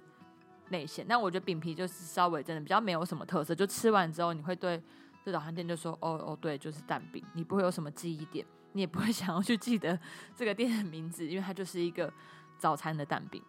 [0.69, 1.05] 内馅。
[1.07, 4.81] 但我觉得饼皮就是稍微真的比较没有什么特色，就吃完之后你会对
[5.23, 9.99] 这早餐店就说哦哦对，就是蛋饼，你不会有什么记忆点，你也不会 想要去记得
[10.35, 12.11] 这个店的名字，因为它就是一个
[12.57, 13.41] 早餐的蛋饼。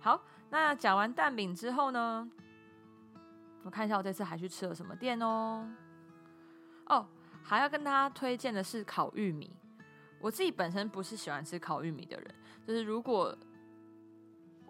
[0.00, 2.28] 好，那讲完蛋饼之后呢，
[3.64, 5.68] 我看一下我这次还去吃了什么店哦。
[6.86, 7.06] 哦，
[7.42, 9.50] 还要跟大家推荐的是烤玉米。
[10.20, 13.36] 我自己本身不是喜欢吃烤玉米的人，就是如果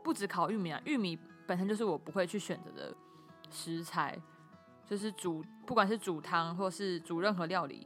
[0.06, 2.94] 不止烤玉米啊，玉米本身就是我不会去选择的
[3.50, 4.16] 食材，
[4.88, 7.84] 就是煮不管是煮汤或是煮任何料理，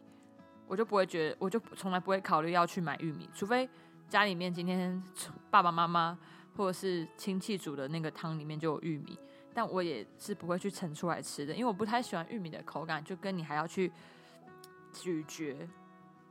[0.66, 3.66] 我就不会觉得，我就从来不会考虑要去买玉米，除非
[4.06, 5.02] 家里面今天
[5.50, 6.18] 爸爸妈妈
[6.54, 9.18] 或者是亲戚煮的那个汤里面就有玉米，
[9.54, 13.90] 但我也是不会去盛出来吃的，因为我不太喜欢玉米的口感，就跟你还要去
[14.92, 15.56] 咀嚼，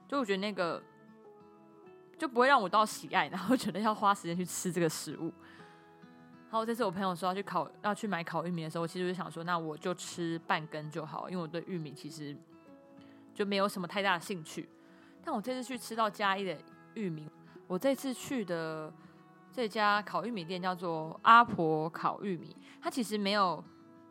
[0.08, 0.80] 就我觉得那个。
[2.20, 5.34] 就不会让我到喜爱，然后觉得要花时间去吃这个食物。
[6.52, 12.36] 然后这次我朋友说要去烤，要去买烤玉米的时候，我其实就想说，那我就吃半根就好，因为我对玉米其实
[13.34, 14.68] 就没有什么太大的兴趣。
[15.24, 16.58] 但我这次去吃到嘉义的
[16.96, 17.30] 玉米，
[17.68, 18.92] 我这次去的
[19.54, 23.64] 这家烤玉米店叫做阿婆烤玉米，它其实没有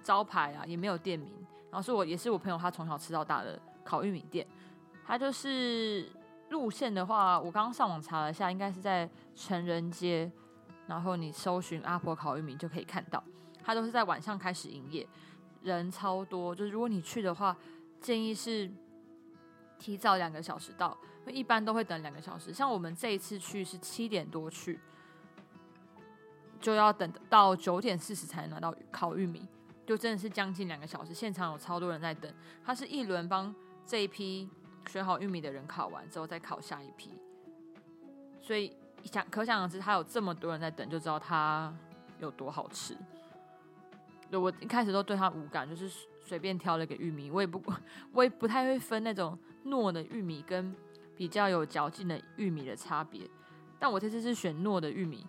[0.03, 1.33] 招牌啊，也没有店名，
[1.71, 4.47] 然后是我也是我朋友他从小吃到大的烤玉米店，
[5.07, 6.09] 它就是。
[6.51, 10.33] 路线的话，我刚刚上网查了一下，应该是在成人街，
[10.89, 13.23] 然后你搜寻阿婆烤玉米就可以看到，
[13.63, 15.07] 它都是在晚上开始营业。
[15.63, 17.55] 人超多，就是如果你去的话，
[18.01, 18.71] 建议是
[19.79, 20.97] 提早两个小时到，
[21.27, 22.53] 一般都会等两个小时。
[22.53, 24.81] 像我们这一次去是七点多去，
[26.61, 29.47] 就要等到九点四十才能拿到烤玉米，
[29.85, 31.13] 就真的是将近两个小时。
[31.13, 32.33] 现场有超多人在等，
[32.65, 34.49] 他是一轮帮这一批
[34.89, 37.11] 选好玉米的人烤完之后再烤下一批，
[38.41, 41.73] 所以想可想而知，他有这么多人在等，就知道他
[42.21, 42.97] 有多好吃。
[44.31, 45.89] 我一开始都对它无感，就是
[46.23, 47.63] 随便挑了个玉米，我也不
[48.13, 50.75] 我也不太会分那种糯的玉米跟
[51.17, 53.27] 比较有嚼劲的玉米的差别。
[53.79, 55.27] 但我这次是选糯的玉米，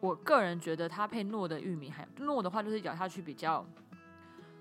[0.00, 3.64] 我个人觉得它配糯的玉米还糯的话，就是咬下去比较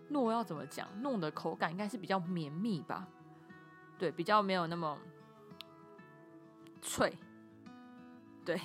[0.10, 0.88] 糯，要怎么讲？
[1.02, 3.06] 糯的口感应该是比较绵密吧？
[4.00, 4.98] 对，比较没有那么
[6.82, 7.14] 脆。
[8.46, 8.60] 对，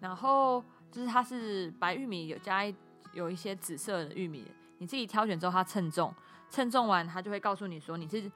[0.00, 2.74] 然后就是它是白玉米有加一。
[3.14, 6.10] 有一些紫色的玉米，你自己挑选之后，它称重，
[6.48, 8.26] 称重完，它就会告诉你说你是，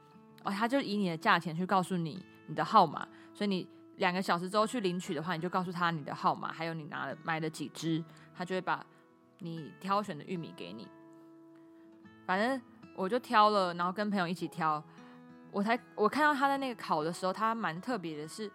[0.44, 8.85] 哦，它就以你的价钱去告诉你你的号码，所以你两个小时之后去领取的话，你就告诉他你的号码，还有你拿了买了几只，他就会把
[9.38, 10.87] 你挑选的玉米给你。
[12.26, 12.61] 反正
[12.94, 14.85] 我就挑了，然后跟朋友一起挑，
[15.50, 18.52] 我才我看到他在那个烤的时候，他蛮特别的是，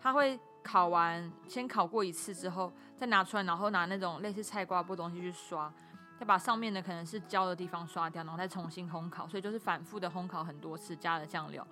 [0.00, 0.38] 他会。
[0.62, 5.72] 烤完，先烤过一次之后，再拿出来，然后拿那种类似菜瓜布东西去刷，
[6.18, 11.66] 再把上面的可能是焦的地方刷掉，然后再重新烘烤，所以就是反复的烘烤很多次，加了酱料。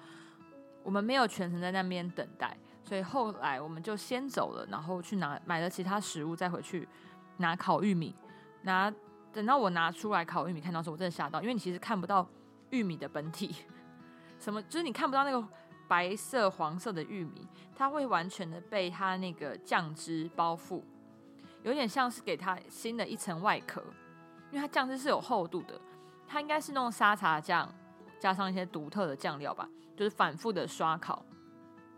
[0.82, 6.88] 我们没有全程在那边等待，所以后来我们就先走了，然后去拿买了其他食物，再回去
[7.36, 8.14] 拿烤玉米。
[8.62, 8.92] 拿
[9.32, 12.26] 等到我拿出来烤玉米，看到时候我真的吓到，因为你其实看不到
[12.70, 13.54] 玉米的本体，
[14.38, 15.46] 什么就是你看不到那个。
[15.88, 20.82] 白色、黄色的玉米，它会完全的被它那个酱汁包覆，
[21.62, 23.82] 有点像是给它新的一层外壳，
[24.50, 25.80] 因为它酱汁是有厚度的，
[26.26, 27.74] 它应该是弄沙茶酱
[28.20, 31.24] 加上一些独特的酱料吧，就是反复的刷烤，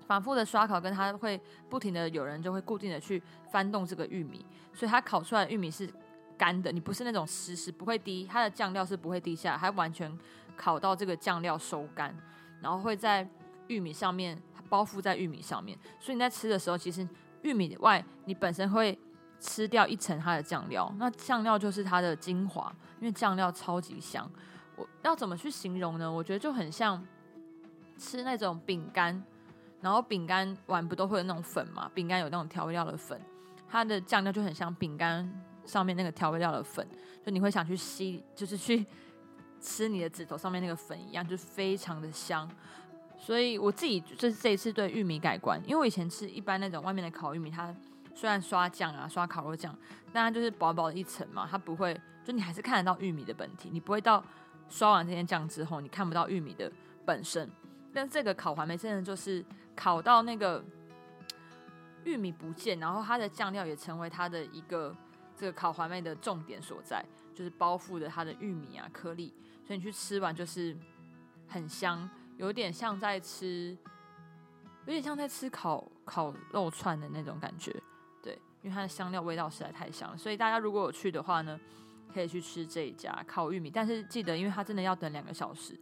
[0.07, 5.93] 反复的刷烤，跟它会不停的有人就会固定的去翻动这个玉米，所以它烤出来的玉米是
[6.39, 10.17] 干的，你不是那种湿湿不会滴，它的酱料是不会滴下，还完全
[10.57, 12.17] 烤到这个酱料收干，
[12.63, 13.29] 然后会在。
[13.71, 14.37] 玉米上面
[14.69, 17.09] 包覆在玉米上面，所以你在吃的时候，其实
[17.43, 18.99] 玉米外你本身会
[19.39, 24.29] 吃掉一层它的酱料，那酱料就是它的精华，因为酱料超级香。
[24.77, 26.11] 我要怎么去形容呢？
[26.11, 27.07] 我觉得就很像
[27.97, 29.23] 吃那种饼干，
[29.81, 31.91] 然后饼干碗不都会有那种粉嘛？
[31.95, 33.21] 饼干有那种调味料的粉，
[33.69, 35.31] 它的酱料就很像饼干
[35.65, 36.87] 上面那个调味料的粉，
[37.25, 38.87] 就你会想去吸，就是去
[39.61, 42.51] 吃你的指头上面那个粉一样，就非常的香。
[43.21, 47.73] 所以我自己就是这一次对玉米改观，因为我以前吃一般那种外面的烤玉米，它
[48.15, 49.77] 虽然刷酱啊刷烤肉酱，
[50.11, 54.25] 但它就是薄薄的一层嘛，它不会就你还是看得到玉米的本体，你不会到
[54.71, 56.73] 刷完这些酱之后，你看不到玉米的
[57.05, 57.49] 本身。
[57.93, 59.45] 但这个烤环梅真的就是
[59.77, 60.65] 烤到那个
[62.05, 64.97] 玉米不见，然后它的酱料也成为它的一个
[65.37, 67.05] 这个烤环梅的重点所在，
[67.35, 69.35] 就是包覆着它的玉米啊颗粒，
[69.67, 70.75] 所以你去吃完就是
[71.47, 72.09] 很香。
[72.41, 73.77] 有点像在吃，
[74.87, 77.71] 有点像在吃烤烤肉串的那种感觉，
[78.23, 81.61] 对，因为它的香料味道实在太香了，所以大家如果有去的话呢，
[82.15, 85.79] 可以去吃这一家烤玉米，但是记得，因为它真的要等两个小时，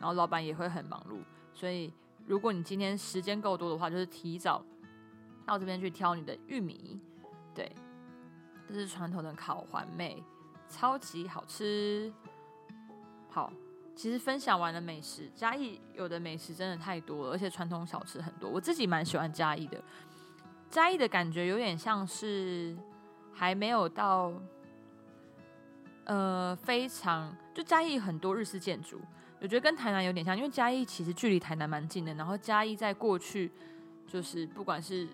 [0.00, 1.20] 然后老板也会很忙碌，
[1.54, 1.94] 所以
[2.26, 4.60] 如果你今天时间够多的话，就是提早
[5.46, 7.00] 到这边去挑你的玉米，
[7.54, 7.70] 对，
[8.66, 10.20] 这是传统的烤环妹，
[10.68, 12.12] 超级好吃，
[13.30, 13.52] 好。
[13.94, 18.48] 其实分享完了美食，嘉义有的美食真的太多了，而且传统小吃很多。
[18.48, 19.80] 我自己蛮喜欢嘉义的，
[20.70, 22.76] 嘉义的感觉有点像是
[23.32, 24.32] 还没有到，
[26.04, 28.98] 呃，非常就嘉义很多日式建筑，
[29.40, 32.14] 我觉得跟台南有点像，因为嘉义其实距离台南蛮近的。
[32.14, 33.52] 然后嘉义在过去
[34.08, 35.06] 就是不管是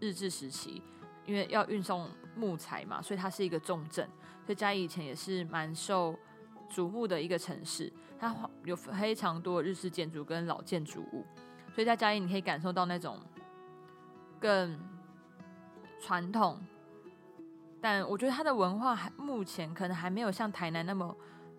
[0.00, 0.82] 日治时期，
[1.26, 4.08] 因为要运送木材嘛，所以它是一个重镇，
[4.46, 6.18] 所以嘉义以前也是蛮受。
[6.72, 11.24] 瞩目的一个城市，它有非常多日式建筑跟老建筑物，
[11.74, 13.20] 所以在嘉义你可以感受到那种
[14.40, 14.78] 更
[16.00, 16.58] 传统，
[17.80, 21.14] 但我觉得它的文化还目前可能还没有像台南那么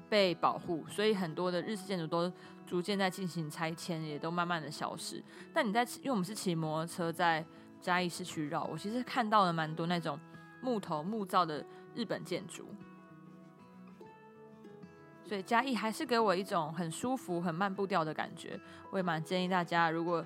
[0.09, 2.31] 被保护，所以很多的日式建筑都
[2.65, 5.23] 逐渐在进行拆迁，也都慢慢的消失。
[5.53, 7.45] 但你在因为我们是骑摩托车在
[7.79, 10.19] 嘉义市区绕，我其实看到了蛮多那种
[10.61, 12.67] 木头木造的日本建筑。
[15.33, 18.59] 所以嘉义还是给我一种很舒服、很慢步调的感觉。
[18.91, 20.23] 我也蛮建议大家，如果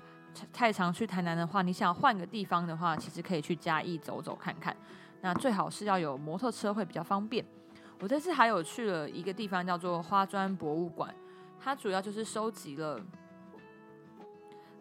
[0.52, 4.76] 太常去台南的话，你想换个地方的话，其实可以去嘉义走走看看。
[5.22, 7.46] 那最好是要有摩托车会比较方便。
[8.02, 11.16] 我这次还有去了一个地方叫做花砖博物馆，
[11.58, 13.00] 它主要就是收集了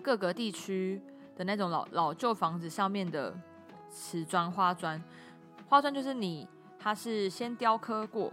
[0.02, 1.00] 各个地区
[1.36, 3.32] 的那种老老旧房子上面的
[3.88, 5.00] 瓷砖花砖。
[5.68, 6.48] 花砖就是你，
[6.80, 8.32] 它是先雕刻过，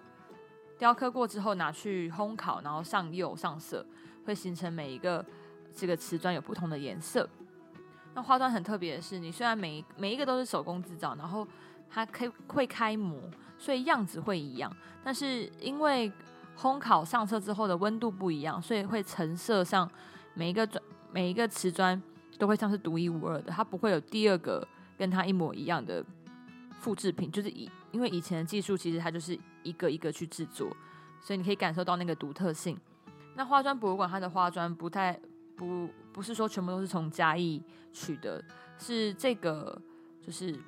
[0.84, 3.86] 雕刻过之后拿去烘烤，然后上釉上色，
[4.26, 5.26] 会形成每一个
[5.74, 7.26] 这个瓷砖有不同的颜色。
[8.14, 11.48] 那花砖很特别的是，你虽然每每一个都是手工制造，然后
[11.90, 13.18] 它可以会开模。
[13.58, 14.70] 所以样子会一样，
[15.06, 16.12] 但是因为
[16.58, 19.90] 烘烤上色之后的温度不一样，所以会成色上
[20.34, 22.02] 每一个砖每一个瓷砖
[22.38, 24.68] 都会像是独一无二的，它不会有第二个
[24.98, 26.04] 跟它一模一样的
[26.82, 27.32] 复制品。
[27.32, 30.76] 就是一因为以前的技术其实它就是一个一个去制作，
[31.22, 32.78] 所以你可以感受到那个独特性。
[33.36, 35.18] 那花砖博物馆它的花砖不太
[35.56, 38.44] 不不是说全部都是从嘉义取的，
[38.78, 39.82] 是这个
[40.22, 40.60] 就是。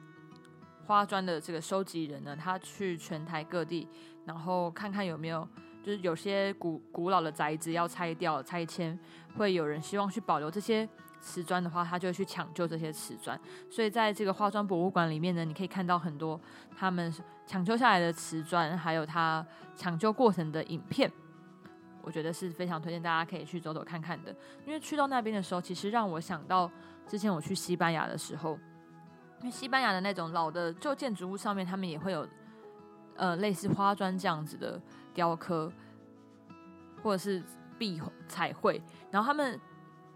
[0.87, 3.87] 花砖的这个收集人呢，他去全台各地，
[4.23, 5.47] 然后看看有没有，
[5.85, 8.97] 就是有些古古老的宅子要拆掉、拆迁，
[9.37, 10.89] 会有人希望去保留这些
[11.21, 13.39] 瓷砖的话，他就去抢救这些瓷砖。
[13.69, 16.41] 所以在这个花砖博物馆里面呢，你可以看到很多
[16.75, 17.13] 他们
[17.45, 19.45] 抢救下来的瓷砖，还有他
[19.75, 21.11] 抢救过程的影片。
[22.01, 26.67] 我觉得是非常推荐大家可以去走走看看的，因为去到那边的时候，其实让我想到
[27.07, 28.57] 之前我去西班牙的时候。
[29.41, 32.27] 因为西班牙的那种老的旧建筑物上面，他们也会有
[33.17, 34.81] 呃类似花砖这样子的
[35.15, 35.71] 雕刻，
[37.01, 37.41] 或者是
[37.79, 39.59] 壁彩绘，然后他们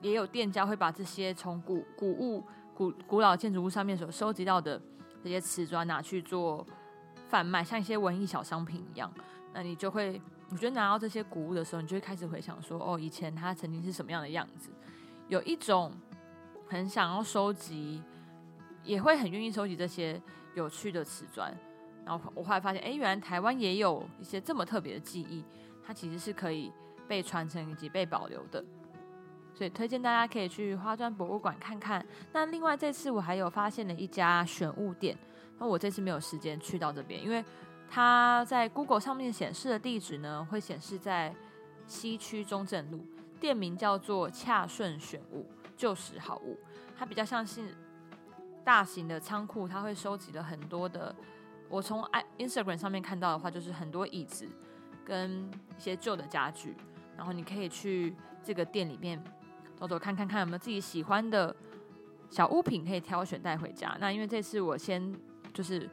[0.01, 2.43] 也有店家会把这些从古古物、
[2.75, 4.79] 古古老建筑物上面所收集到的
[5.23, 6.63] 这些瓷砖拿去做
[7.27, 9.11] 贩卖，像一些文艺小商品一样。
[9.53, 14.69] 那你就会，我觉得拿到这些古物的时候，你就会开始回想说，哦，以前它曾经是什么样的样子，
[15.27, 15.91] 有一种
[16.67, 18.03] 很想要收集。
[18.81, 20.19] 也会很愿意收集这些
[20.55, 21.53] 有趣的瓷砖，
[22.09, 25.45] 然后我后来发现，哎，原来台湾也有一些这么特别的记忆，
[25.85, 26.73] 它其实是可以
[27.07, 28.65] 被传承以及被保留的，
[29.53, 32.03] 所以推荐大家可以去花砖博物馆看看。
[32.33, 35.15] 那另外这次我还有发现了一家选物店，
[35.59, 37.45] 那我这次没有时间去到这边，因为
[37.87, 41.31] 它在 Google 上面显示的地址呢，会显示在
[41.85, 43.05] 西区中正路，
[43.39, 45.45] 店名叫做恰顺选物
[45.77, 46.57] 旧时好物，
[46.97, 47.75] 它比较像是。
[48.61, 51.15] 大型的仓库，它会收集了很多的。
[51.69, 52.03] 我从
[52.37, 54.47] Instagram 上面看到的话，就是很多椅子
[55.05, 56.75] 跟一些旧的家具。
[57.15, 59.21] 然后你可以去这个店里面
[59.75, 61.55] 走走看看，看有没有自己喜欢的
[62.29, 63.95] 小物品可以挑选带回家。
[63.99, 65.15] 那因为这次我先
[65.53, 65.89] 就是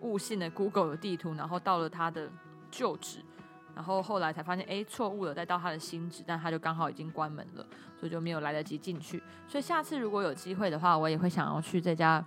[0.00, 2.28] 误信了 Google 的地图，然后到了它的
[2.70, 3.22] 旧址，
[3.74, 7.66] 然后后来才发现哎错误了，再到它的新址，但它就刚好已经关门了。
[7.98, 12.24] 所以就没有来得及进去，所以下次如果有机会的话，我也会想要去这家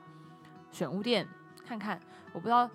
[0.70, 1.28] 选物店
[1.66, 2.00] 看看。
[2.32, 2.70] 我不知道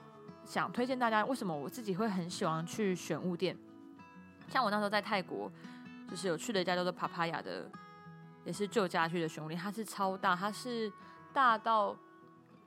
[0.48, 3.54] 想推荐大家为什么我自己会很喜欢去选物店。
[4.48, 5.52] 像我那时候在泰国，
[6.08, 7.70] 就是有去了一家叫做帕帕亚的，
[8.46, 10.90] 也是旧家具的选物店，它是超大，它是
[11.34, 11.94] 大到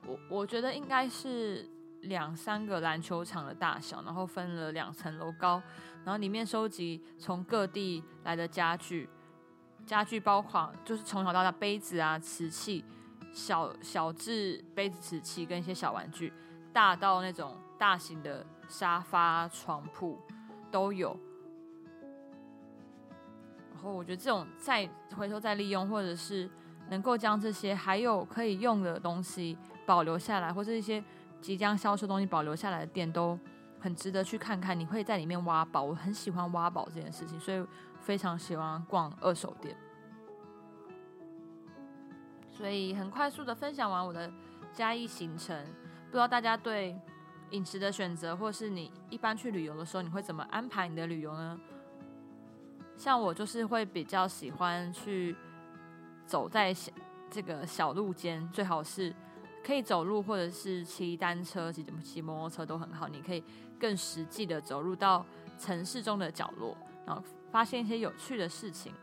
[0.06, 1.68] 我我觉得应该是
[2.02, 5.60] 两三个篮球场的大小，然后分了两层楼高，
[6.04, 9.10] 然后里面收集从各地来的家具。
[9.84, 12.84] 家具包括就是从小到大杯子啊、瓷器，
[13.34, 16.32] 小小至杯子、瓷器跟一些小玩具，
[16.72, 20.16] 大到那种大型的沙发、床铺
[20.70, 21.18] 都有。
[23.72, 26.48] 然后我觉得这种再回头再利用，或者是
[26.88, 31.02] 能够将这些还有可以用的东西保留下来，或者一些
[31.40, 33.36] 即将销售东西保留下来的店，都
[33.80, 34.78] 很值得去看看。
[34.78, 37.66] 你会在里面挖宝，我很喜欢挖宝这件事情，所以。
[38.02, 39.76] 非常喜欢逛二手店，
[42.50, 44.28] 所以很快速的分享完我的
[44.72, 45.56] 嘉义行程。
[46.06, 47.00] 不知道大家对
[47.52, 51.58] 饮食的选择，或是你一般去旅游的时候，你会怎么安排你的旅游呢？
[52.96, 55.34] 像我就是会比较喜欢去
[56.26, 56.92] 走在小
[57.30, 59.14] 这个小路间，最好是
[59.64, 63.08] 可以走路，或者是骑单车、骑骑摩托车都很好。
[63.08, 63.42] 你可以
[63.78, 65.24] 更实际的走入到
[65.58, 66.76] 城市中的角落，
[67.06, 67.22] 然后。
[67.52, 68.94] 发现一些有趣的事情，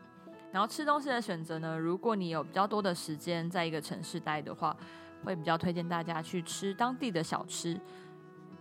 [0.50, 1.78] 然后吃东西的选择呢？
[1.78, 4.76] 如果你有比较多的时间在一个城市待的话，
[5.24, 7.80] 会比较推荐大家去吃当地的小吃。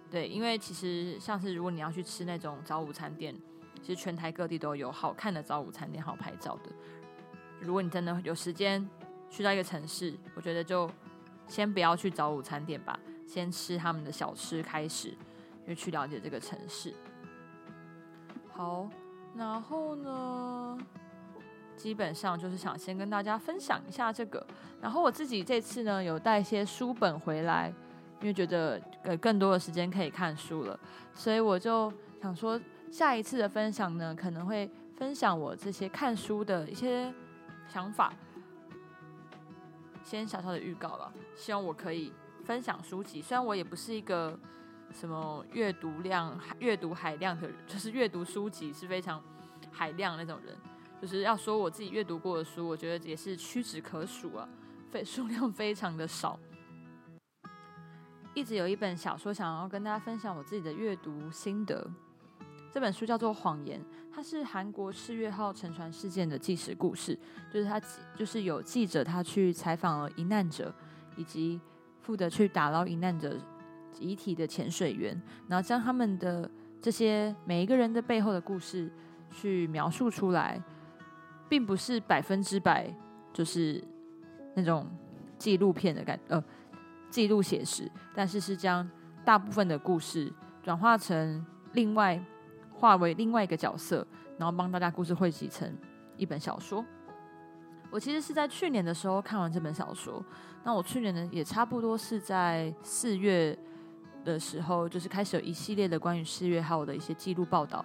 [0.10, 3.36] 对，因为其实像是如果你要去吃那种早午餐店，
[3.82, 6.72] 其实全台各地都有好看的早午餐店，好拍照的。
[7.60, 8.88] 如果你真的有时间
[9.30, 10.90] 去到一个城市，我觉得就
[11.48, 15.14] 先不要去早午餐店吧，先吃他们的小吃开始，
[15.68, 16.94] 就去了解这个城市。
[18.52, 18.90] 好。
[19.36, 20.76] 然后呢，
[21.78, 24.46] 基本上就是想先跟大家分享一下这个。
[24.82, 27.72] 然后我自己这次呢，有带一些书本回来，
[28.22, 30.80] 因为觉得呃更多的时间可以看书了，
[31.14, 31.92] 所以我就
[32.22, 32.60] 想说
[32.92, 37.14] 下一次的分享呢，可能会分享我这些看书的一些
[37.68, 38.14] 想法。
[40.04, 42.12] 先小小的预告了，希望我可以
[42.44, 43.22] 分享书籍。
[43.22, 44.38] 虽然我也不是一个
[44.92, 49.24] 什么阅读量、阅读海量的人，就是阅读书籍是非常
[49.72, 50.56] 海量那种人。
[51.00, 54.50] 就是要说我自己阅读过的书，我觉得也是屈指可数啊，
[54.90, 56.40] 非 数量非常的少。
[58.34, 61.86] 一直有一本小说想要跟大家分享我自己的阅读心得，
[62.72, 63.80] 这本书叫做《谎言》，
[64.14, 67.18] 它是韩国世越号沉船事件的纪实故事，
[67.52, 67.82] 就是他
[68.16, 70.74] 就是有记者他去采访了遇难者，
[71.16, 71.60] 以及
[72.02, 73.38] 负责去打捞遇难者
[74.00, 76.50] 遗体的潜水员，然后将他们的
[76.82, 78.92] 这些每一个人的背后的故事
[79.32, 80.62] 去描述出来。
[81.50, 82.96] 并不是百分之百
[83.34, 83.84] 就是
[84.54, 84.88] 那种
[85.36, 86.40] 纪录片的感呃
[87.10, 88.88] 记录写实，但是是将
[89.26, 90.32] 大部分的故事
[90.62, 92.24] 转化成另外
[92.72, 94.06] 化为另外一个角色，
[94.38, 95.76] 然后帮大家故事汇集成
[96.18, 96.86] 一本小说。
[97.92, 100.24] 我其实是在去年的时候看完这本小说，
[100.64, 103.58] 那我去年呢也差不多是在四月
[104.24, 107.84] 的时候，就是开始有一系列的关于四月号的一些记录报道。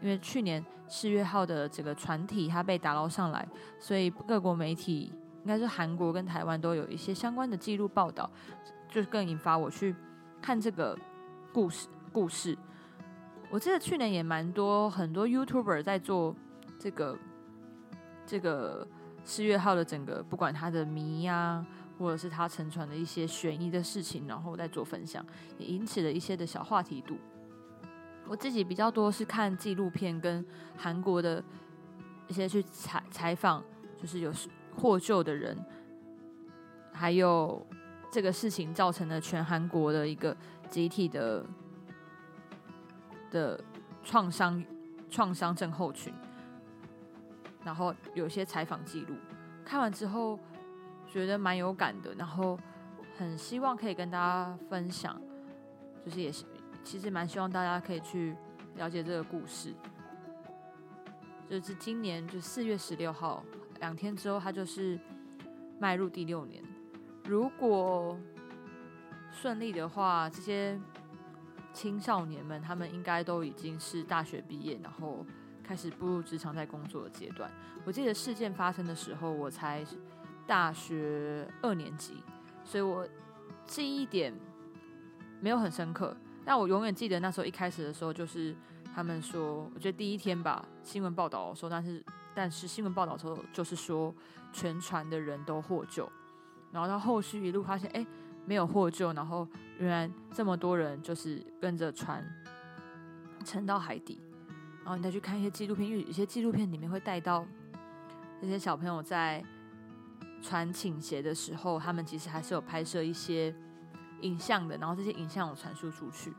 [0.00, 3.46] 因为去年四月号的这个船体它被打捞上来，
[3.78, 5.12] 所以各国媒体
[5.42, 8.30] 应该是韩国跟台湾都有一些相关的记录报道，
[8.90, 9.94] 就更引发我去
[10.40, 10.98] 看这个
[11.52, 11.88] 故事。
[12.12, 12.58] 故事，
[13.48, 16.36] 我记得去年也蛮多很多 YouTuber 在做
[16.78, 17.18] 这个
[18.26, 18.86] 这个
[19.24, 21.64] 四月号的整个，不管它的谜呀，
[21.98, 25.24] 或者是它沉船的一些悬疑的事情，然后在做分享，
[25.56, 27.16] 也引起了一些的小话题度。
[28.28, 30.44] 我自己比较多是看纪录片，跟
[30.76, 31.42] 韩国的
[32.28, 33.64] 一些去采采访，
[33.98, 34.30] 就是有
[34.76, 35.56] 获救的人，
[36.92, 37.64] 还有
[38.10, 40.36] 这个事情造成了全韩国的一个
[40.68, 41.44] 集体的
[43.30, 43.64] 的
[44.02, 44.64] 创伤
[45.08, 46.12] 创伤症候群，
[47.64, 49.14] 然后有些采访记录，
[49.64, 50.38] 看完之后
[51.06, 52.58] 觉得蛮有感的，然后
[53.16, 55.20] 很希望可以跟大家分享，
[56.04, 56.44] 就是也是。
[56.84, 58.34] 其实蛮希望大家可以去
[58.74, 59.72] 了解这个故事，
[61.48, 63.44] 就是今年就四月十六号，
[63.82, 64.98] 两天之后，它就是
[65.78, 66.62] 迈入第六年。
[67.24, 68.16] 如果
[69.32, 70.80] 顺利的话，这些
[71.72, 75.26] 青少年们他们应该都已经是大学毕业，然后
[75.64, 77.50] 开始步入职场在工作的阶段。
[77.84, 79.84] 我记得事件发生的时候，我才
[80.46, 82.22] 大学二年级，
[82.62, 83.06] 所以我
[83.66, 84.32] 这一点
[85.40, 86.16] 没有很深刻。
[86.44, 88.54] 但我永远记得那时候一开始的时候，就是
[88.94, 92.04] 他们说，我觉得第一天吧，新闻报道说，但是
[92.34, 94.14] 但是新闻报道时候就是说
[94.52, 96.10] 全船的人都获救，
[96.70, 98.06] 然后到后续一路发现，哎，
[98.44, 99.46] 没有获救，然后
[99.78, 102.24] 原来这么多人就是跟着船
[103.44, 104.20] 沉到海底，
[104.82, 107.46] 然后你再去看一些纪录片，因为有些纪录片里面会带到
[108.40, 109.44] 这些小朋友在
[110.42, 113.54] 船倾斜的时候，他们其实还是有拍摄一些。
[114.22, 116.32] 影像的，然后这些影像有传输出去，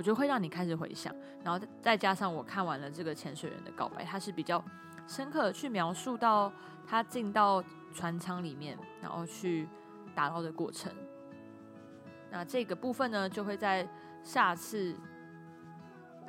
[0.00, 4.64] 我觉得会让你开始回想，然后再加上我看完了这个潜水员的告白，他是比较
[5.06, 6.50] 深刻的去描述到
[6.86, 9.68] 他进到船舱里面，然后去
[10.14, 10.90] 打捞的过程。
[12.30, 13.86] 那这个部分呢，就会在
[14.22, 14.96] 下次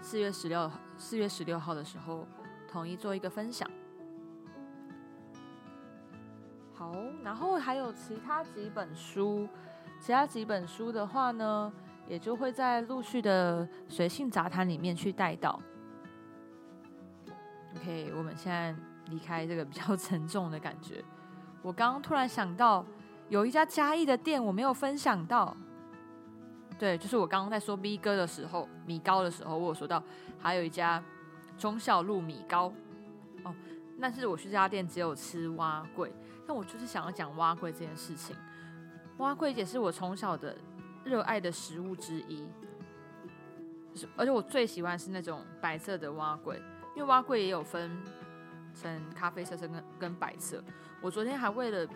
[0.02, 2.28] 四月十六四月十六号的时候
[2.70, 3.72] 统一做一个分享。
[6.74, 6.94] 好，
[7.24, 9.48] 然后还有其他几本书。
[10.02, 11.72] 其他几本书的话呢，
[12.12, 15.58] 也就会在陆续的随性杂谈里面去带到。
[17.78, 21.02] OK，我们现在离开这个比较 沉重的感觉。
[21.62, 22.86] 我刚刚突然想到，
[23.30, 25.56] 有一家嘉义的店我没有分享到。
[26.78, 30.04] 对，就是我刚刚在说 B 哥的时候，米糕的时候，我有说到
[30.38, 31.02] 还有一家
[31.58, 32.74] 忠孝路米糕。
[33.46, 33.56] 哦，
[34.02, 36.12] 但是我去这家店只有吃蛙桂，
[36.46, 38.36] 但我就是想要讲蛙桂这件事情。
[39.20, 40.58] 蛙桂也是我从小的
[41.04, 42.48] 热爱的食物之一，
[44.16, 46.62] 而且我最喜欢是那种白色的蛙桂，
[46.96, 47.92] 因为蛙桂也有分
[48.76, 50.64] 成咖啡色、跟跟白色。
[51.02, 51.88] 我昨天还为了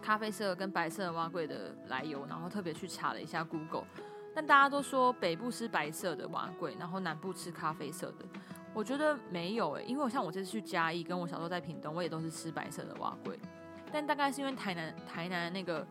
[0.00, 3.84] 咖啡色跟白色的蛙桂的来由，然后特别去查了一下 Google，
[4.32, 8.24] 但大家都说北部吃白色的蛙桂，然后南部吃咖啡色的。
[8.72, 13.38] 我觉得没有诶，因为我像我这次去嘉义，跟我小时候在屏东，我也都是吃白色的蛙桂，
[13.92, 15.84] 但大概是因为台南台南那个。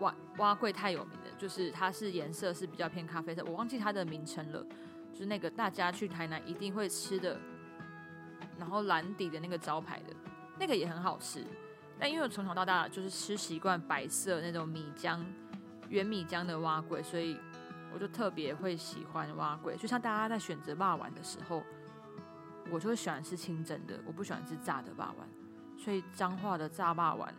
[0.00, 4.64] 蛙蛙蛙桂太有名了，就是它是颜色是比较偏咖啡色，我忘记它的名称了。
[5.12, 7.38] 就是那个大家去台南一定会吃的，
[8.58, 10.14] 然后蓝底的那个招牌的，
[10.58, 11.44] 那个也很好吃。
[11.98, 15.22] 但因为我从小到大就是吃习惯白色那种米浆、
[15.88, 17.38] 圆米浆的蛙桂，所以
[17.92, 19.76] 我就特别会喜欢蛙桂。
[19.76, 21.62] 就像大家在选择霸丸的时候，
[22.70, 25.28] 我就会喜欢吃清蒸的，我不喜欢吃炸的霸丸。
[25.76, 27.34] 所以彰化的炸霸丸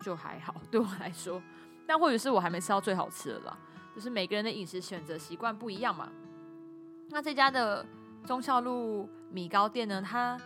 [0.00, 1.42] 就还好， 对我来说。
[1.86, 3.58] 但或许是我还没吃到最好吃的啦，
[3.94, 6.10] 就是每个人的饮食选择习惯不一样嘛。
[7.08, 7.84] 那这家的
[8.24, 10.40] 忠孝路米糕店呢，它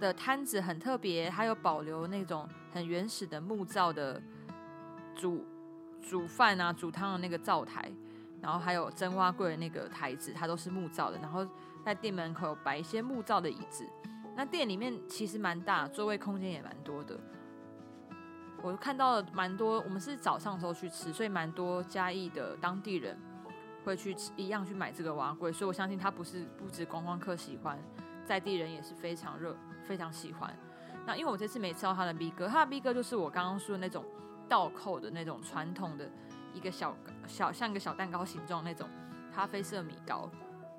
[0.00, 4.20] 的摊子很特别，它有保留那种很原始的木造的
[5.14, 5.44] 煮
[6.00, 7.92] 煮饭啊、煮汤的那个灶台，
[8.40, 11.18] 然后还有蒸蛙柜的那个台子，它都是木造的。
[11.18, 11.46] 然后
[11.84, 13.86] 在店门口摆一些木造的椅子。
[14.34, 17.20] 那店里面其实蛮大，座位空间也蛮多的。
[18.62, 23.18] 我看到了蛮多，我们是早上的时候去吃，所以蛮多嘉义的当地人
[23.84, 25.52] 会去吃，一样去买这个蛙龟。
[25.52, 27.76] 所以我相信它不是不止观光客喜欢，
[28.24, 30.56] 在地人也是非常热，非常喜欢。
[31.04, 34.04] 那因为我这次没吃到它的 B 哥，它的 B 哥就是我刚刚说的那种
[34.48, 36.08] 倒扣的那种传统的
[36.54, 36.96] 一个小
[37.26, 38.88] 小像一个小蛋糕形状那种
[39.34, 40.30] 咖啡色米糕。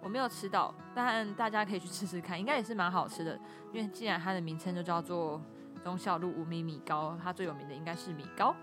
[0.01, 3.39] 我没有吃到，但大家可以去吃吃看，应该也是蛮好吃的。
[3.73, 5.41] 因为既然它的名称就叫做
[5.83, 8.55] 忠孝路五米米糕，它最有名的应该是米糕。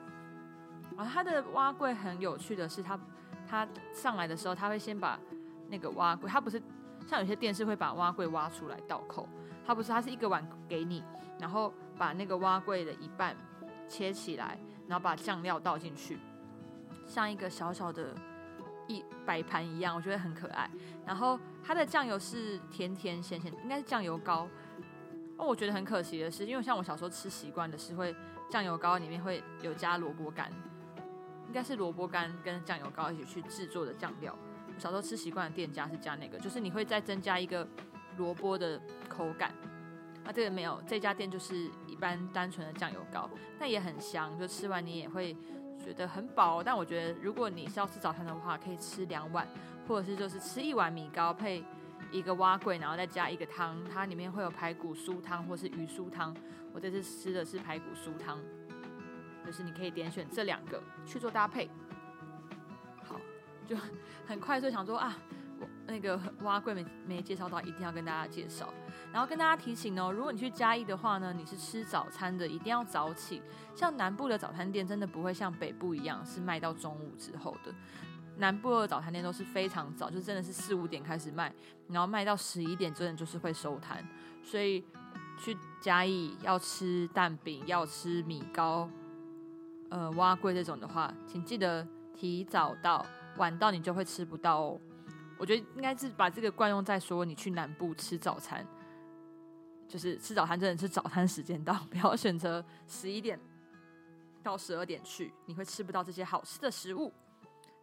[0.97, 2.99] 然后它的蛙柜很有趣的是，它
[3.49, 5.19] 它上来的时候，它会先把
[5.69, 6.61] 那个蛙柜，它不是
[7.07, 9.29] 像有些店是会把蛙柜挖出来倒扣，
[9.67, 11.05] 它不是，它是一个碗给你，
[11.39, 13.37] 然后把那个蛙柜的一半
[13.89, 16.19] 切起来，然后把酱料倒进去，
[17.07, 18.15] 像一个小小的。
[18.89, 20.69] 一摆盘一样，我觉得很可爱。
[21.07, 24.49] 然后它的酱油是甜甜咸咸，应该是酱油膏。
[25.41, 28.15] 哦，我觉得很可惜的是，因为像我小时候吃习惯的是会
[28.51, 30.53] 酱油膏里面会有加萝卜干，
[31.47, 34.37] 应该是萝卜干跟酱油膏一起去制作的酱料。
[34.69, 37.67] 我小时候吃习惯的店家是加那个，就是你会再增加一个
[38.19, 38.79] 萝卜的
[39.09, 39.55] 口感。
[40.23, 45.37] 那这个没有，这家店就是一般单纯的酱油膏，但也很香，就吃完你也会。
[45.83, 49.49] 觉得很饱，但我觉得如果你是要吃早餐的话，可以吃两碗，
[49.89, 51.65] 或者是就是吃一碗米糕配
[52.11, 56.35] 一个蛙桂，然后再加一个汤，它里面会有排骨酥汤或是鱼酥汤。
[56.73, 58.39] 我这次吃的是排骨酥汤，
[59.45, 61.71] 就是你可以点选这两个去做搭配。
[63.03, 63.21] 好，
[63.67, 63.77] 就
[64.27, 65.17] 很快就想说啊。
[65.63, 68.73] 我那个蛙柜没没介绍到，一定要跟大家介绍。
[69.13, 73.43] 然后跟大家提醒哦，如果你去嘉义的话呢，你是吃早餐的，一定要早起。
[73.75, 77.75] 像南部的早餐店，真的不会像北部一样是卖到中午之后的。
[78.41, 81.55] 南部的早餐店都是非常早，就真的是四五点开始卖，
[81.89, 84.03] 然后卖到十一点，真的就是会收摊。
[84.43, 84.83] 所以
[85.39, 88.89] 去嘉义要吃蛋饼，要吃米糕，
[89.91, 93.05] 呃，蛙柜这种的话，请记得提早到，
[93.37, 94.81] 晚到你就会吃不到哦。
[95.39, 98.67] 我觉得应该是把这个惯用在说你去南部吃早餐，
[99.87, 103.39] 就是吃早餐真的是早餐时间到， 不要选择十一点
[104.43, 107.13] 到十二点去，你会吃不到这些好吃的食物。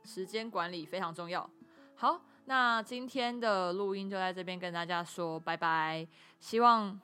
[0.08, 1.48] 时间管理非常重要。
[1.96, 6.08] 好，那今天的录音就在这边跟大家说拜拜，
[6.40, 7.00] 希望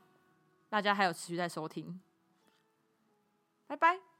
[0.69, 1.99] 大家还有持续在收听，
[3.67, 4.12] 拜拜。